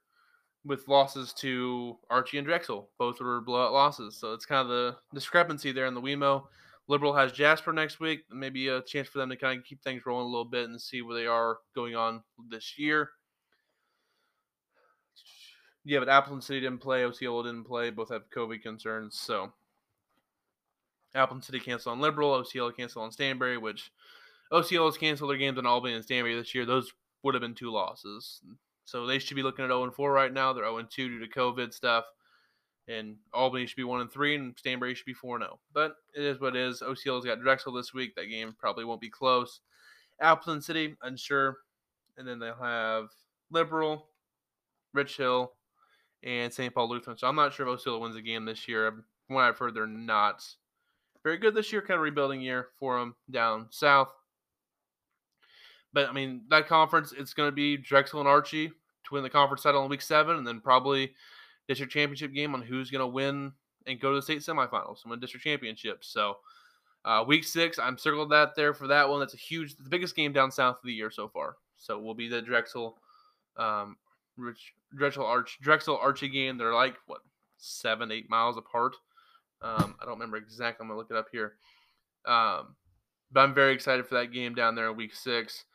[0.66, 2.90] with losses to Archie and Drexel.
[3.00, 6.44] Both were blowout losses, so it's kind of the discrepancy there in the WeMo.
[6.88, 10.06] Liberal has Jasper next week, maybe a chance for them to kind of keep things
[10.06, 13.12] rolling a little bit and see where they are going on this year.
[15.84, 17.06] Yeah, but Appleton City didn't play.
[17.06, 17.90] Osceola didn't play.
[17.90, 19.20] Both have COVID concerns.
[19.20, 19.52] So
[21.16, 22.34] Appleton City canceled on Liberal.
[22.34, 23.92] Osceola canceled on Stanberry, which
[24.52, 26.66] Osceola's canceled their games on Albany and Stanberry this year.
[26.66, 26.92] Those
[27.24, 28.42] would have been two losses.
[28.86, 30.54] So they should be looking at 0 4 right now.
[30.54, 32.06] They're 0 2 due to COVID stuff.
[32.88, 35.60] And Albany should be 1 3, and Stanberry should be 4 0.
[35.74, 36.82] But it is what it is.
[36.82, 38.16] Osceola's got Drexel this week.
[38.16, 39.62] That game probably won't be close.
[40.20, 41.58] Appleton City, unsure.
[42.18, 43.10] And then they'll have
[43.50, 44.08] Liberal,
[44.94, 45.54] Rich Hill,
[46.24, 46.74] and St.
[46.74, 47.18] Paul Lutheran.
[47.18, 48.92] So I'm not sure if Osceola wins a game this year.
[49.26, 50.44] From what I've heard, they're not
[51.24, 51.82] very good this year.
[51.82, 54.12] Kind of rebuilding year for them down south.
[55.94, 59.30] But I mean, that conference, it's going to be Drexel and Archie to win the
[59.30, 61.14] conference title in week seven, and then probably
[61.68, 63.52] district championship game on who's going to win
[63.88, 66.08] and go to the state semifinals and win district championships.
[66.08, 66.38] So,
[67.04, 69.20] uh, week six, I'm circled that there for that one.
[69.20, 71.56] That's a huge, the biggest game down south of the year so far.
[71.78, 72.98] So, will be the Drexel,
[73.58, 73.98] um,
[74.38, 76.58] Rich, Drexel Arch, Drexel Archie game.
[76.58, 77.22] They're like what
[77.58, 78.96] seven, eight miles apart.
[79.62, 80.84] Um, I don't remember exactly.
[80.84, 81.54] I'm gonna look it up here.
[82.26, 82.76] Um,
[83.32, 85.66] but I'm very excited for that game down there in week six.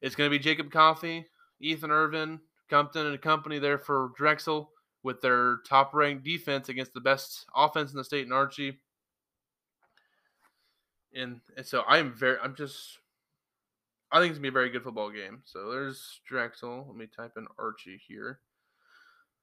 [0.00, 1.26] It's going to be Jacob Coffey,
[1.60, 4.70] Ethan Irvin, Compton, and a company there for Drexel
[5.02, 8.78] with their top ranked defense against the best offense in the state in Archie.
[11.14, 12.98] And, and so I'm very, I'm just,
[14.12, 15.42] I think it's going to be a very good football game.
[15.44, 16.84] So there's Drexel.
[16.86, 18.40] Let me type in Archie here.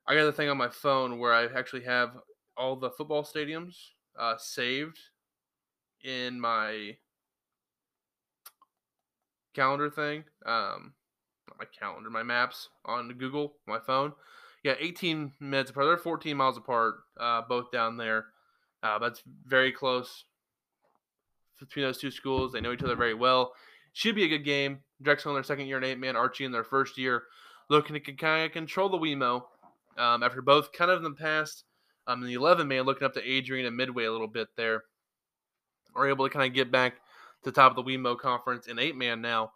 [0.07, 2.17] I got the thing on my phone where I actually have
[2.57, 3.75] all the football stadiums
[4.17, 4.99] uh, saved
[6.03, 6.95] in my
[9.55, 10.23] calendar thing.
[10.45, 10.93] Um,
[11.57, 14.13] my calendar, my maps on Google, my phone.
[14.63, 15.87] Yeah, 18 minutes apart.
[15.87, 18.25] They're 14 miles apart, uh, both down there.
[18.83, 20.25] Uh, that's very close
[21.59, 22.51] between those two schools.
[22.51, 23.53] They know each other very well.
[23.93, 24.79] Should be a good game.
[25.01, 27.23] Drexel in their second year and eight man, Archie in their first year,
[27.69, 29.43] looking to kind of control the WeMo
[29.97, 31.63] um, after both kind of in the past.
[32.07, 34.83] Um, the 11 man, looking up to Adrian and Midway a little bit there,
[35.95, 36.95] are able to kind of get back
[37.45, 39.51] to top of the WeMo conference in eight man now.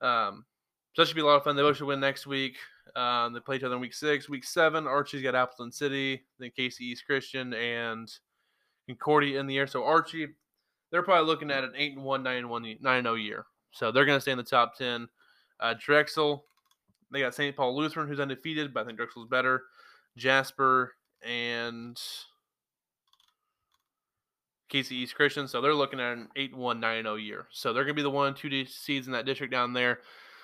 [0.00, 0.44] Um,
[0.92, 1.56] so that should be a lot of fun.
[1.56, 2.56] They both should win next week.
[2.94, 4.28] Um, they play each other in week six.
[4.28, 8.08] Week seven, Archie's got Appleton City, then KC East Christian, and
[8.86, 9.66] Concordia in the air.
[9.66, 10.28] So Archie,
[10.90, 13.46] they're probably looking at an 8 and 1, 9 and 1, 9 0 year.
[13.72, 15.08] So they're going to stay in the top 10.
[15.58, 16.44] Uh, Drexel,
[17.10, 17.56] they got St.
[17.56, 19.64] Paul Lutheran, who's undefeated, but I think Drexel's better.
[20.16, 20.92] Jasper
[21.26, 21.98] and
[24.74, 25.46] KC East Christian.
[25.46, 27.46] So they're looking at an 8 1, 9 0 year.
[27.50, 30.00] So they're going to be the one, two seeds in that district down there.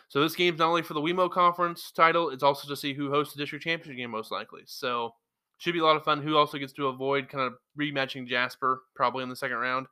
[0.09, 3.11] So this game's not only for the WeMo Conference title, it's also to see who
[3.11, 4.63] hosts the district championship game most likely.
[4.67, 5.15] So
[5.59, 6.23] should be a lot of fun.
[6.23, 9.87] Who also gets to avoid kind of rematching Jasper probably in the second round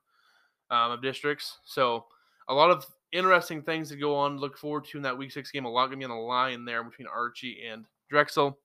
[0.70, 1.58] um, of districts.
[1.64, 2.06] So
[2.48, 4.38] a lot of interesting things to go on.
[4.38, 5.64] Look forward to in that week six game.
[5.64, 8.58] A lot going to be on the line there between Archie and Drexel.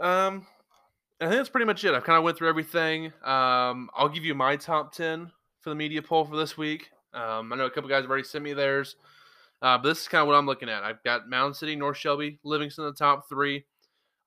[0.00, 0.46] Um,
[1.20, 1.94] I think that's pretty much it.
[1.94, 3.06] I've kind of went through everything.
[3.24, 6.90] Um, I'll give you my top ten for the media poll for this week.
[7.12, 8.96] Um, I know a couple guys have already sent me theirs.
[9.60, 10.84] Uh, but this is kind of what I'm looking at.
[10.84, 13.64] I've got Mound City, North Shelby, Livingston in the top three.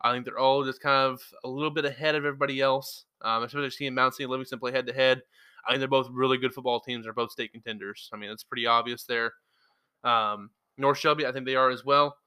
[0.01, 3.43] I think they're all just kind of a little bit ahead of everybody else, um,
[3.43, 5.21] especially seeing Mound City and Livingston play head to head.
[5.65, 7.05] I think they're both really good football teams.
[7.05, 8.09] They're both state contenders.
[8.11, 9.33] I mean, it's pretty obvious there.
[10.03, 12.17] Um, North Shelby, I think they are as well.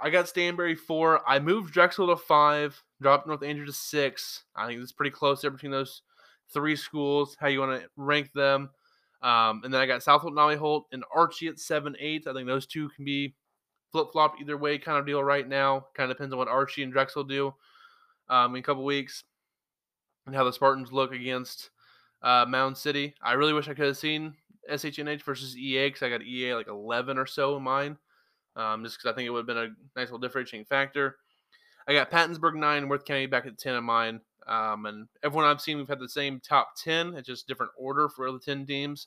[0.00, 1.28] I got Stanberry four.
[1.28, 4.44] I moved Drexel to five, dropped North Andrew to six.
[4.54, 6.02] I think it's pretty close there between those
[6.52, 7.36] three schools.
[7.38, 8.70] How you want to rank them?
[9.22, 12.26] Um, and then I got Southholt, Nolly Holt, and Archie at seven, eight.
[12.26, 13.34] I think those two can be
[13.90, 15.86] flip flop either way kind of deal right now.
[15.94, 17.54] Kind of depends on what Archie and Drexel do
[18.28, 19.24] um, in a couple weeks
[20.26, 21.70] and how the Spartans look against
[22.22, 23.14] uh, Mound City.
[23.22, 24.34] I really wish I could have seen
[24.70, 27.96] SHNH versus EA because I got EA like 11 or so in mine,
[28.58, 31.16] um, just because I think it would have been a nice little differentiating factor.
[31.86, 34.20] I got Pattonsburg 9, Worth County back at 10 of mine.
[34.46, 37.14] Um, and everyone I've seen, we've had the same top 10.
[37.14, 39.06] It's just different order for the 10 teams.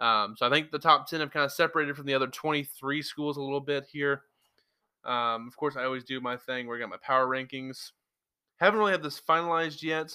[0.00, 3.02] Um, so I think the top 10 have kind of separated from the other 23
[3.02, 4.22] schools a little bit here.
[5.04, 7.92] Um, of course, I always do my thing where I got my power rankings.
[8.56, 10.14] Haven't really had this finalized yet,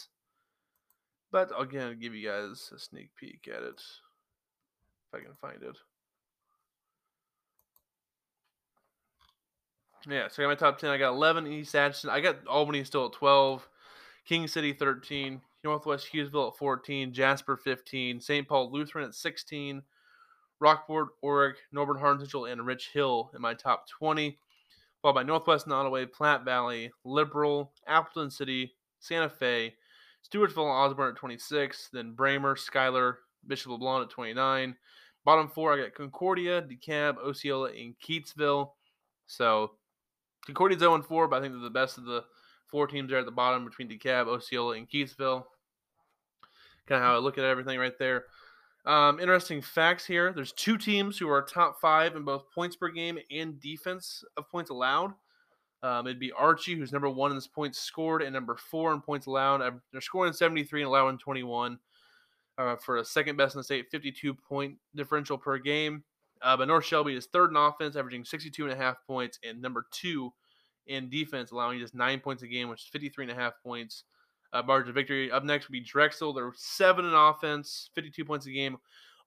[1.31, 5.77] but again, give you guys a sneak peek at it if I can find it.
[10.07, 10.89] Yeah, so I got my top 10.
[10.89, 12.09] I got 11 East Atchison.
[12.09, 13.67] I got Albany still at 12.
[14.25, 18.47] King City 13, Northwest Hughesville at 14, Jasper 15, St.
[18.47, 19.83] Paul Lutheran at 16,
[20.59, 24.39] Rockport, Orrick, Norborne Hartselle, and Rich Hill in my top 20,
[25.01, 29.75] followed by Northwest Nodaway, Platte Valley, Liberal, Appleton City, Santa Fe,
[30.27, 34.75] Stewartsville and Osborn at 26, then Braymer, Schuyler, Bishop LeBlond at 29.
[35.23, 38.71] Bottom four, I got Concordia, DeKalb, Osceola, and Keytesville.
[39.27, 39.71] So
[40.45, 42.23] Concordia's 0 4, but I think they're the best of the
[42.67, 45.45] Four teams there at the bottom between DeKalb, Osceola, and Keytesville.
[46.87, 48.25] Kind of how I look at everything right there.
[48.85, 50.33] Um, interesting facts here.
[50.33, 54.49] There's two teams who are top five in both points per game and defense of
[54.49, 55.13] points allowed.
[55.83, 59.01] Um, it'd be Archie, who's number one in this points scored, and number four in
[59.01, 59.61] points allowed.
[59.91, 61.77] They're scoring 73 and allowing 21
[62.57, 66.03] uh, for a second best in the state, 52 point differential per game.
[66.41, 69.61] Uh, but North Shelby is third in offense, averaging 62 and a half points, and
[69.61, 70.31] number two
[70.87, 74.03] in defense, allowing just nine points a game, which is 53 and a half points.
[74.53, 75.31] Uh, margin of victory.
[75.31, 76.33] Up next would be Drexel.
[76.33, 78.77] They're seven in offense, 52 points a game,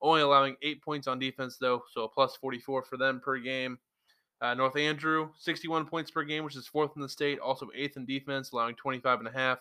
[0.01, 3.77] only allowing eight points on defense, though, so a plus 44 for them per game.
[4.41, 7.97] Uh, North Andrew, 61 points per game, which is fourth in the state, also eighth
[7.97, 9.59] in defense, allowing 25 and a half.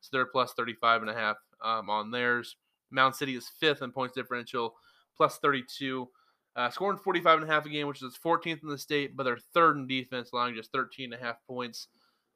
[0.00, 2.56] So they're plus 35 and a half um, on theirs.
[2.90, 4.76] Mound City is fifth in points differential,
[5.16, 6.08] plus 32.
[6.56, 9.22] Uh, scoring 45 and a half a game, which is 14th in the state, but
[9.22, 11.86] they're third in defense, allowing just 13 and a half points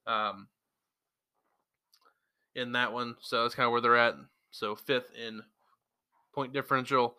[0.06, 0.46] um,
[2.54, 3.16] in that one.
[3.20, 4.14] So that's kind of where they're at.
[4.50, 5.42] So fifth in
[6.32, 7.16] point differential.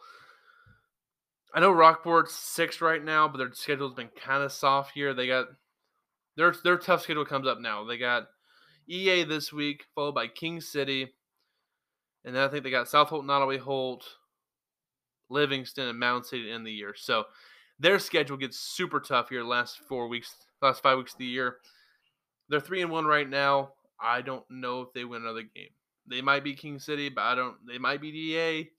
[1.53, 5.13] I know Rockport's sixth right now, but their schedule's been kind of soft here.
[5.13, 5.47] They got
[6.37, 7.83] their their tough schedule comes up now.
[7.85, 8.27] They got
[8.87, 11.13] EA this week, followed by King City,
[12.23, 14.05] and then I think they got South Holt, Nodaway Holt,
[15.29, 16.93] Livingston, and Mound City in the year.
[16.95, 17.25] So
[17.79, 21.57] their schedule gets super tough here last four weeks, last five weeks of the year.
[22.49, 23.73] They're three and one right now.
[23.99, 25.69] I don't know if they win another game.
[26.07, 27.55] They might be King City, but I don't.
[27.67, 28.69] They might be DA,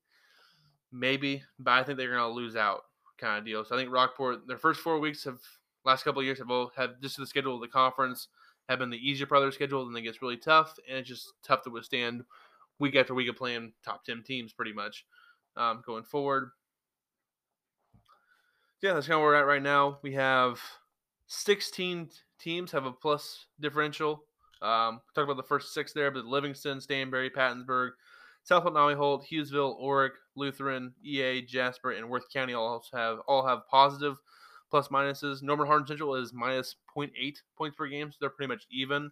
[0.93, 2.83] maybe, but I think they're gonna lose out,
[3.19, 3.65] kind of deal.
[3.65, 5.41] So I think Rockport, their first four weeks of
[5.85, 8.29] last couple of years have both had just the schedule of the conference
[8.69, 11.09] have been the easier part of their schedule, then it gets really tough, and it's
[11.09, 12.25] just tough to withstand
[12.79, 15.05] week after week of playing top ten teams, pretty much
[15.57, 16.51] um, going forward.
[18.83, 19.99] Yeah, that's kind of where we're at right now.
[20.03, 20.61] We have
[21.29, 24.25] 16 teams have a plus differential.
[24.63, 27.91] Um, talk about the first six there, but Livingston, Stanberry, Pattonsburg,
[28.45, 34.17] Southwold, Holt, Hughesville, Orrick, Lutheran, EA, Jasper, and Worth County all have all have positive
[34.71, 35.43] plus minuses.
[35.43, 39.11] Norborne Hardin Central is minus 0.8 points per game, so they're pretty much even.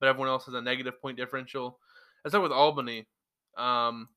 [0.00, 1.78] But everyone else has a negative point differential.
[2.24, 3.06] Let's start with Albany.
[3.56, 4.08] Um,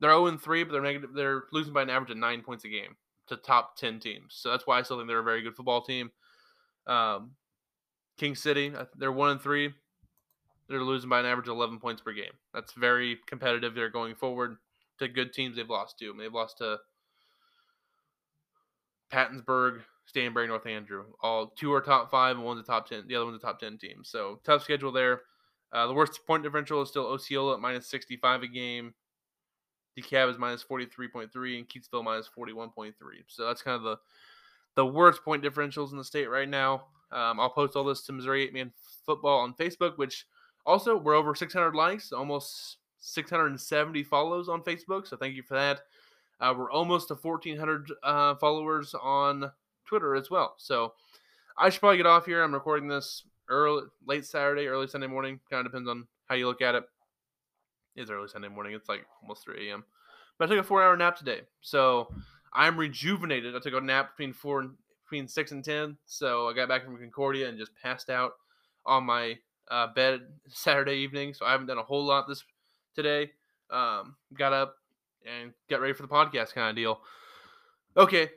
[0.00, 1.10] they're 0 3, but they're negative.
[1.14, 2.96] They're losing by an average of nine points a game
[3.28, 4.34] to top 10 teams.
[4.36, 6.10] So that's why I still think they're a very good football team.
[6.86, 7.32] Um,
[8.18, 9.72] King City, they're 1 and 3.
[10.68, 12.32] They're losing by an average of 11 points per game.
[12.52, 13.74] That's very competitive.
[13.74, 14.56] They're going forward
[14.98, 16.14] to good teams they've lost to.
[16.18, 16.78] They've lost to
[19.12, 19.80] Pattonsburg,
[20.12, 21.04] Stanberry, North Andrew.
[21.22, 23.04] All two are top five, and one's a top ten.
[23.06, 24.02] The other one's a top ten team.
[24.04, 25.22] So tough schedule there.
[25.72, 28.94] Uh, the worst point differential is still Osceola at minus 65 a game.
[29.98, 32.92] DeKalb is minus 43.3 and Keytesville minus 41.3.
[33.28, 33.98] So that's kind of the
[34.76, 36.86] the worst point differentials in the state right now.
[37.12, 38.72] Um, I'll post all this to Missouri 8 Man
[39.06, 40.26] Football on Facebook, which
[40.66, 45.06] also we're over 600 likes, almost 670 follows on Facebook.
[45.06, 45.82] So thank you for that.
[46.40, 49.50] Uh, we're almost to 1,400 uh, followers on
[49.86, 50.54] Twitter as well.
[50.58, 50.94] So
[51.56, 52.42] I should probably get off here.
[52.42, 55.38] I'm recording this early, late Saturday, early Sunday morning.
[55.48, 56.84] Kind of depends on how you look at it.
[57.96, 58.74] It's early Sunday morning.
[58.74, 59.84] It's like almost 3 a.m.
[60.38, 62.08] But I took a four-hour nap today, so
[62.52, 63.54] I'm rejuvenated.
[63.54, 64.74] I took a nap between four and
[65.04, 65.96] between six and ten.
[66.06, 68.32] So I got back from Concordia and just passed out
[68.84, 69.38] on my
[69.70, 71.34] uh, bed Saturday evening.
[71.34, 72.42] So I haven't done a whole lot this
[72.94, 73.30] today.
[73.70, 74.76] Um, got up
[75.24, 77.00] and got ready for the podcast kind of deal.
[77.96, 78.28] Okay,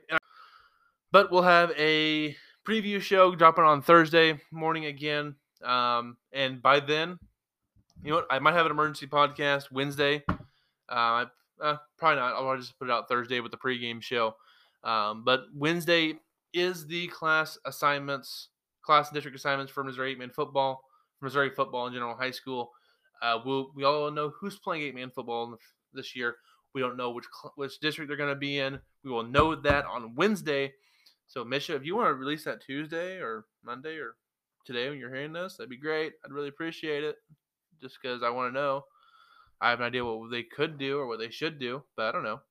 [1.12, 2.36] but we'll have a
[2.68, 5.36] preview show dropping on Thursday morning again.
[5.64, 7.18] Um, and by then,
[8.04, 8.28] you know what?
[8.30, 10.24] I might have an emergency podcast Wednesday.
[10.89, 11.26] Uh,
[11.62, 12.36] uh, probably not.
[12.36, 14.36] I'll just put it out Thursday with the pregame show.
[14.84, 16.20] Um, but Wednesday
[16.54, 18.50] is the class assignments,
[18.84, 20.84] class and district assignments for Missouri eight man football,
[21.22, 22.72] Missouri football in general high school.
[23.22, 25.58] Uh, we'll, we all know who's playing eight man football
[25.93, 26.36] this year.
[26.74, 27.26] We don't know which
[27.56, 28.80] which district they're going to be in.
[29.04, 30.74] We will know that on Wednesday.
[31.26, 34.16] So, MSHSAA, if you want to release that Tuesday or Monday or
[34.66, 36.14] today when you're hearing this, that'd be great.
[36.24, 37.18] I'd really appreciate it
[37.82, 38.86] just because I want to know.
[39.59, 42.11] I have an idea what they could do or what they should do, but I
[42.11, 42.41] don't know.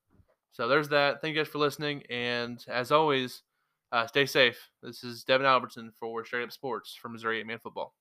[0.51, 1.21] So there's that.
[1.21, 2.03] Thank you guys for listening.
[2.09, 3.43] And as always,
[3.91, 4.69] uh, stay safe.
[4.81, 7.93] This is Devin Albertson for Straight Up Sports for Missouri 8 Man Football.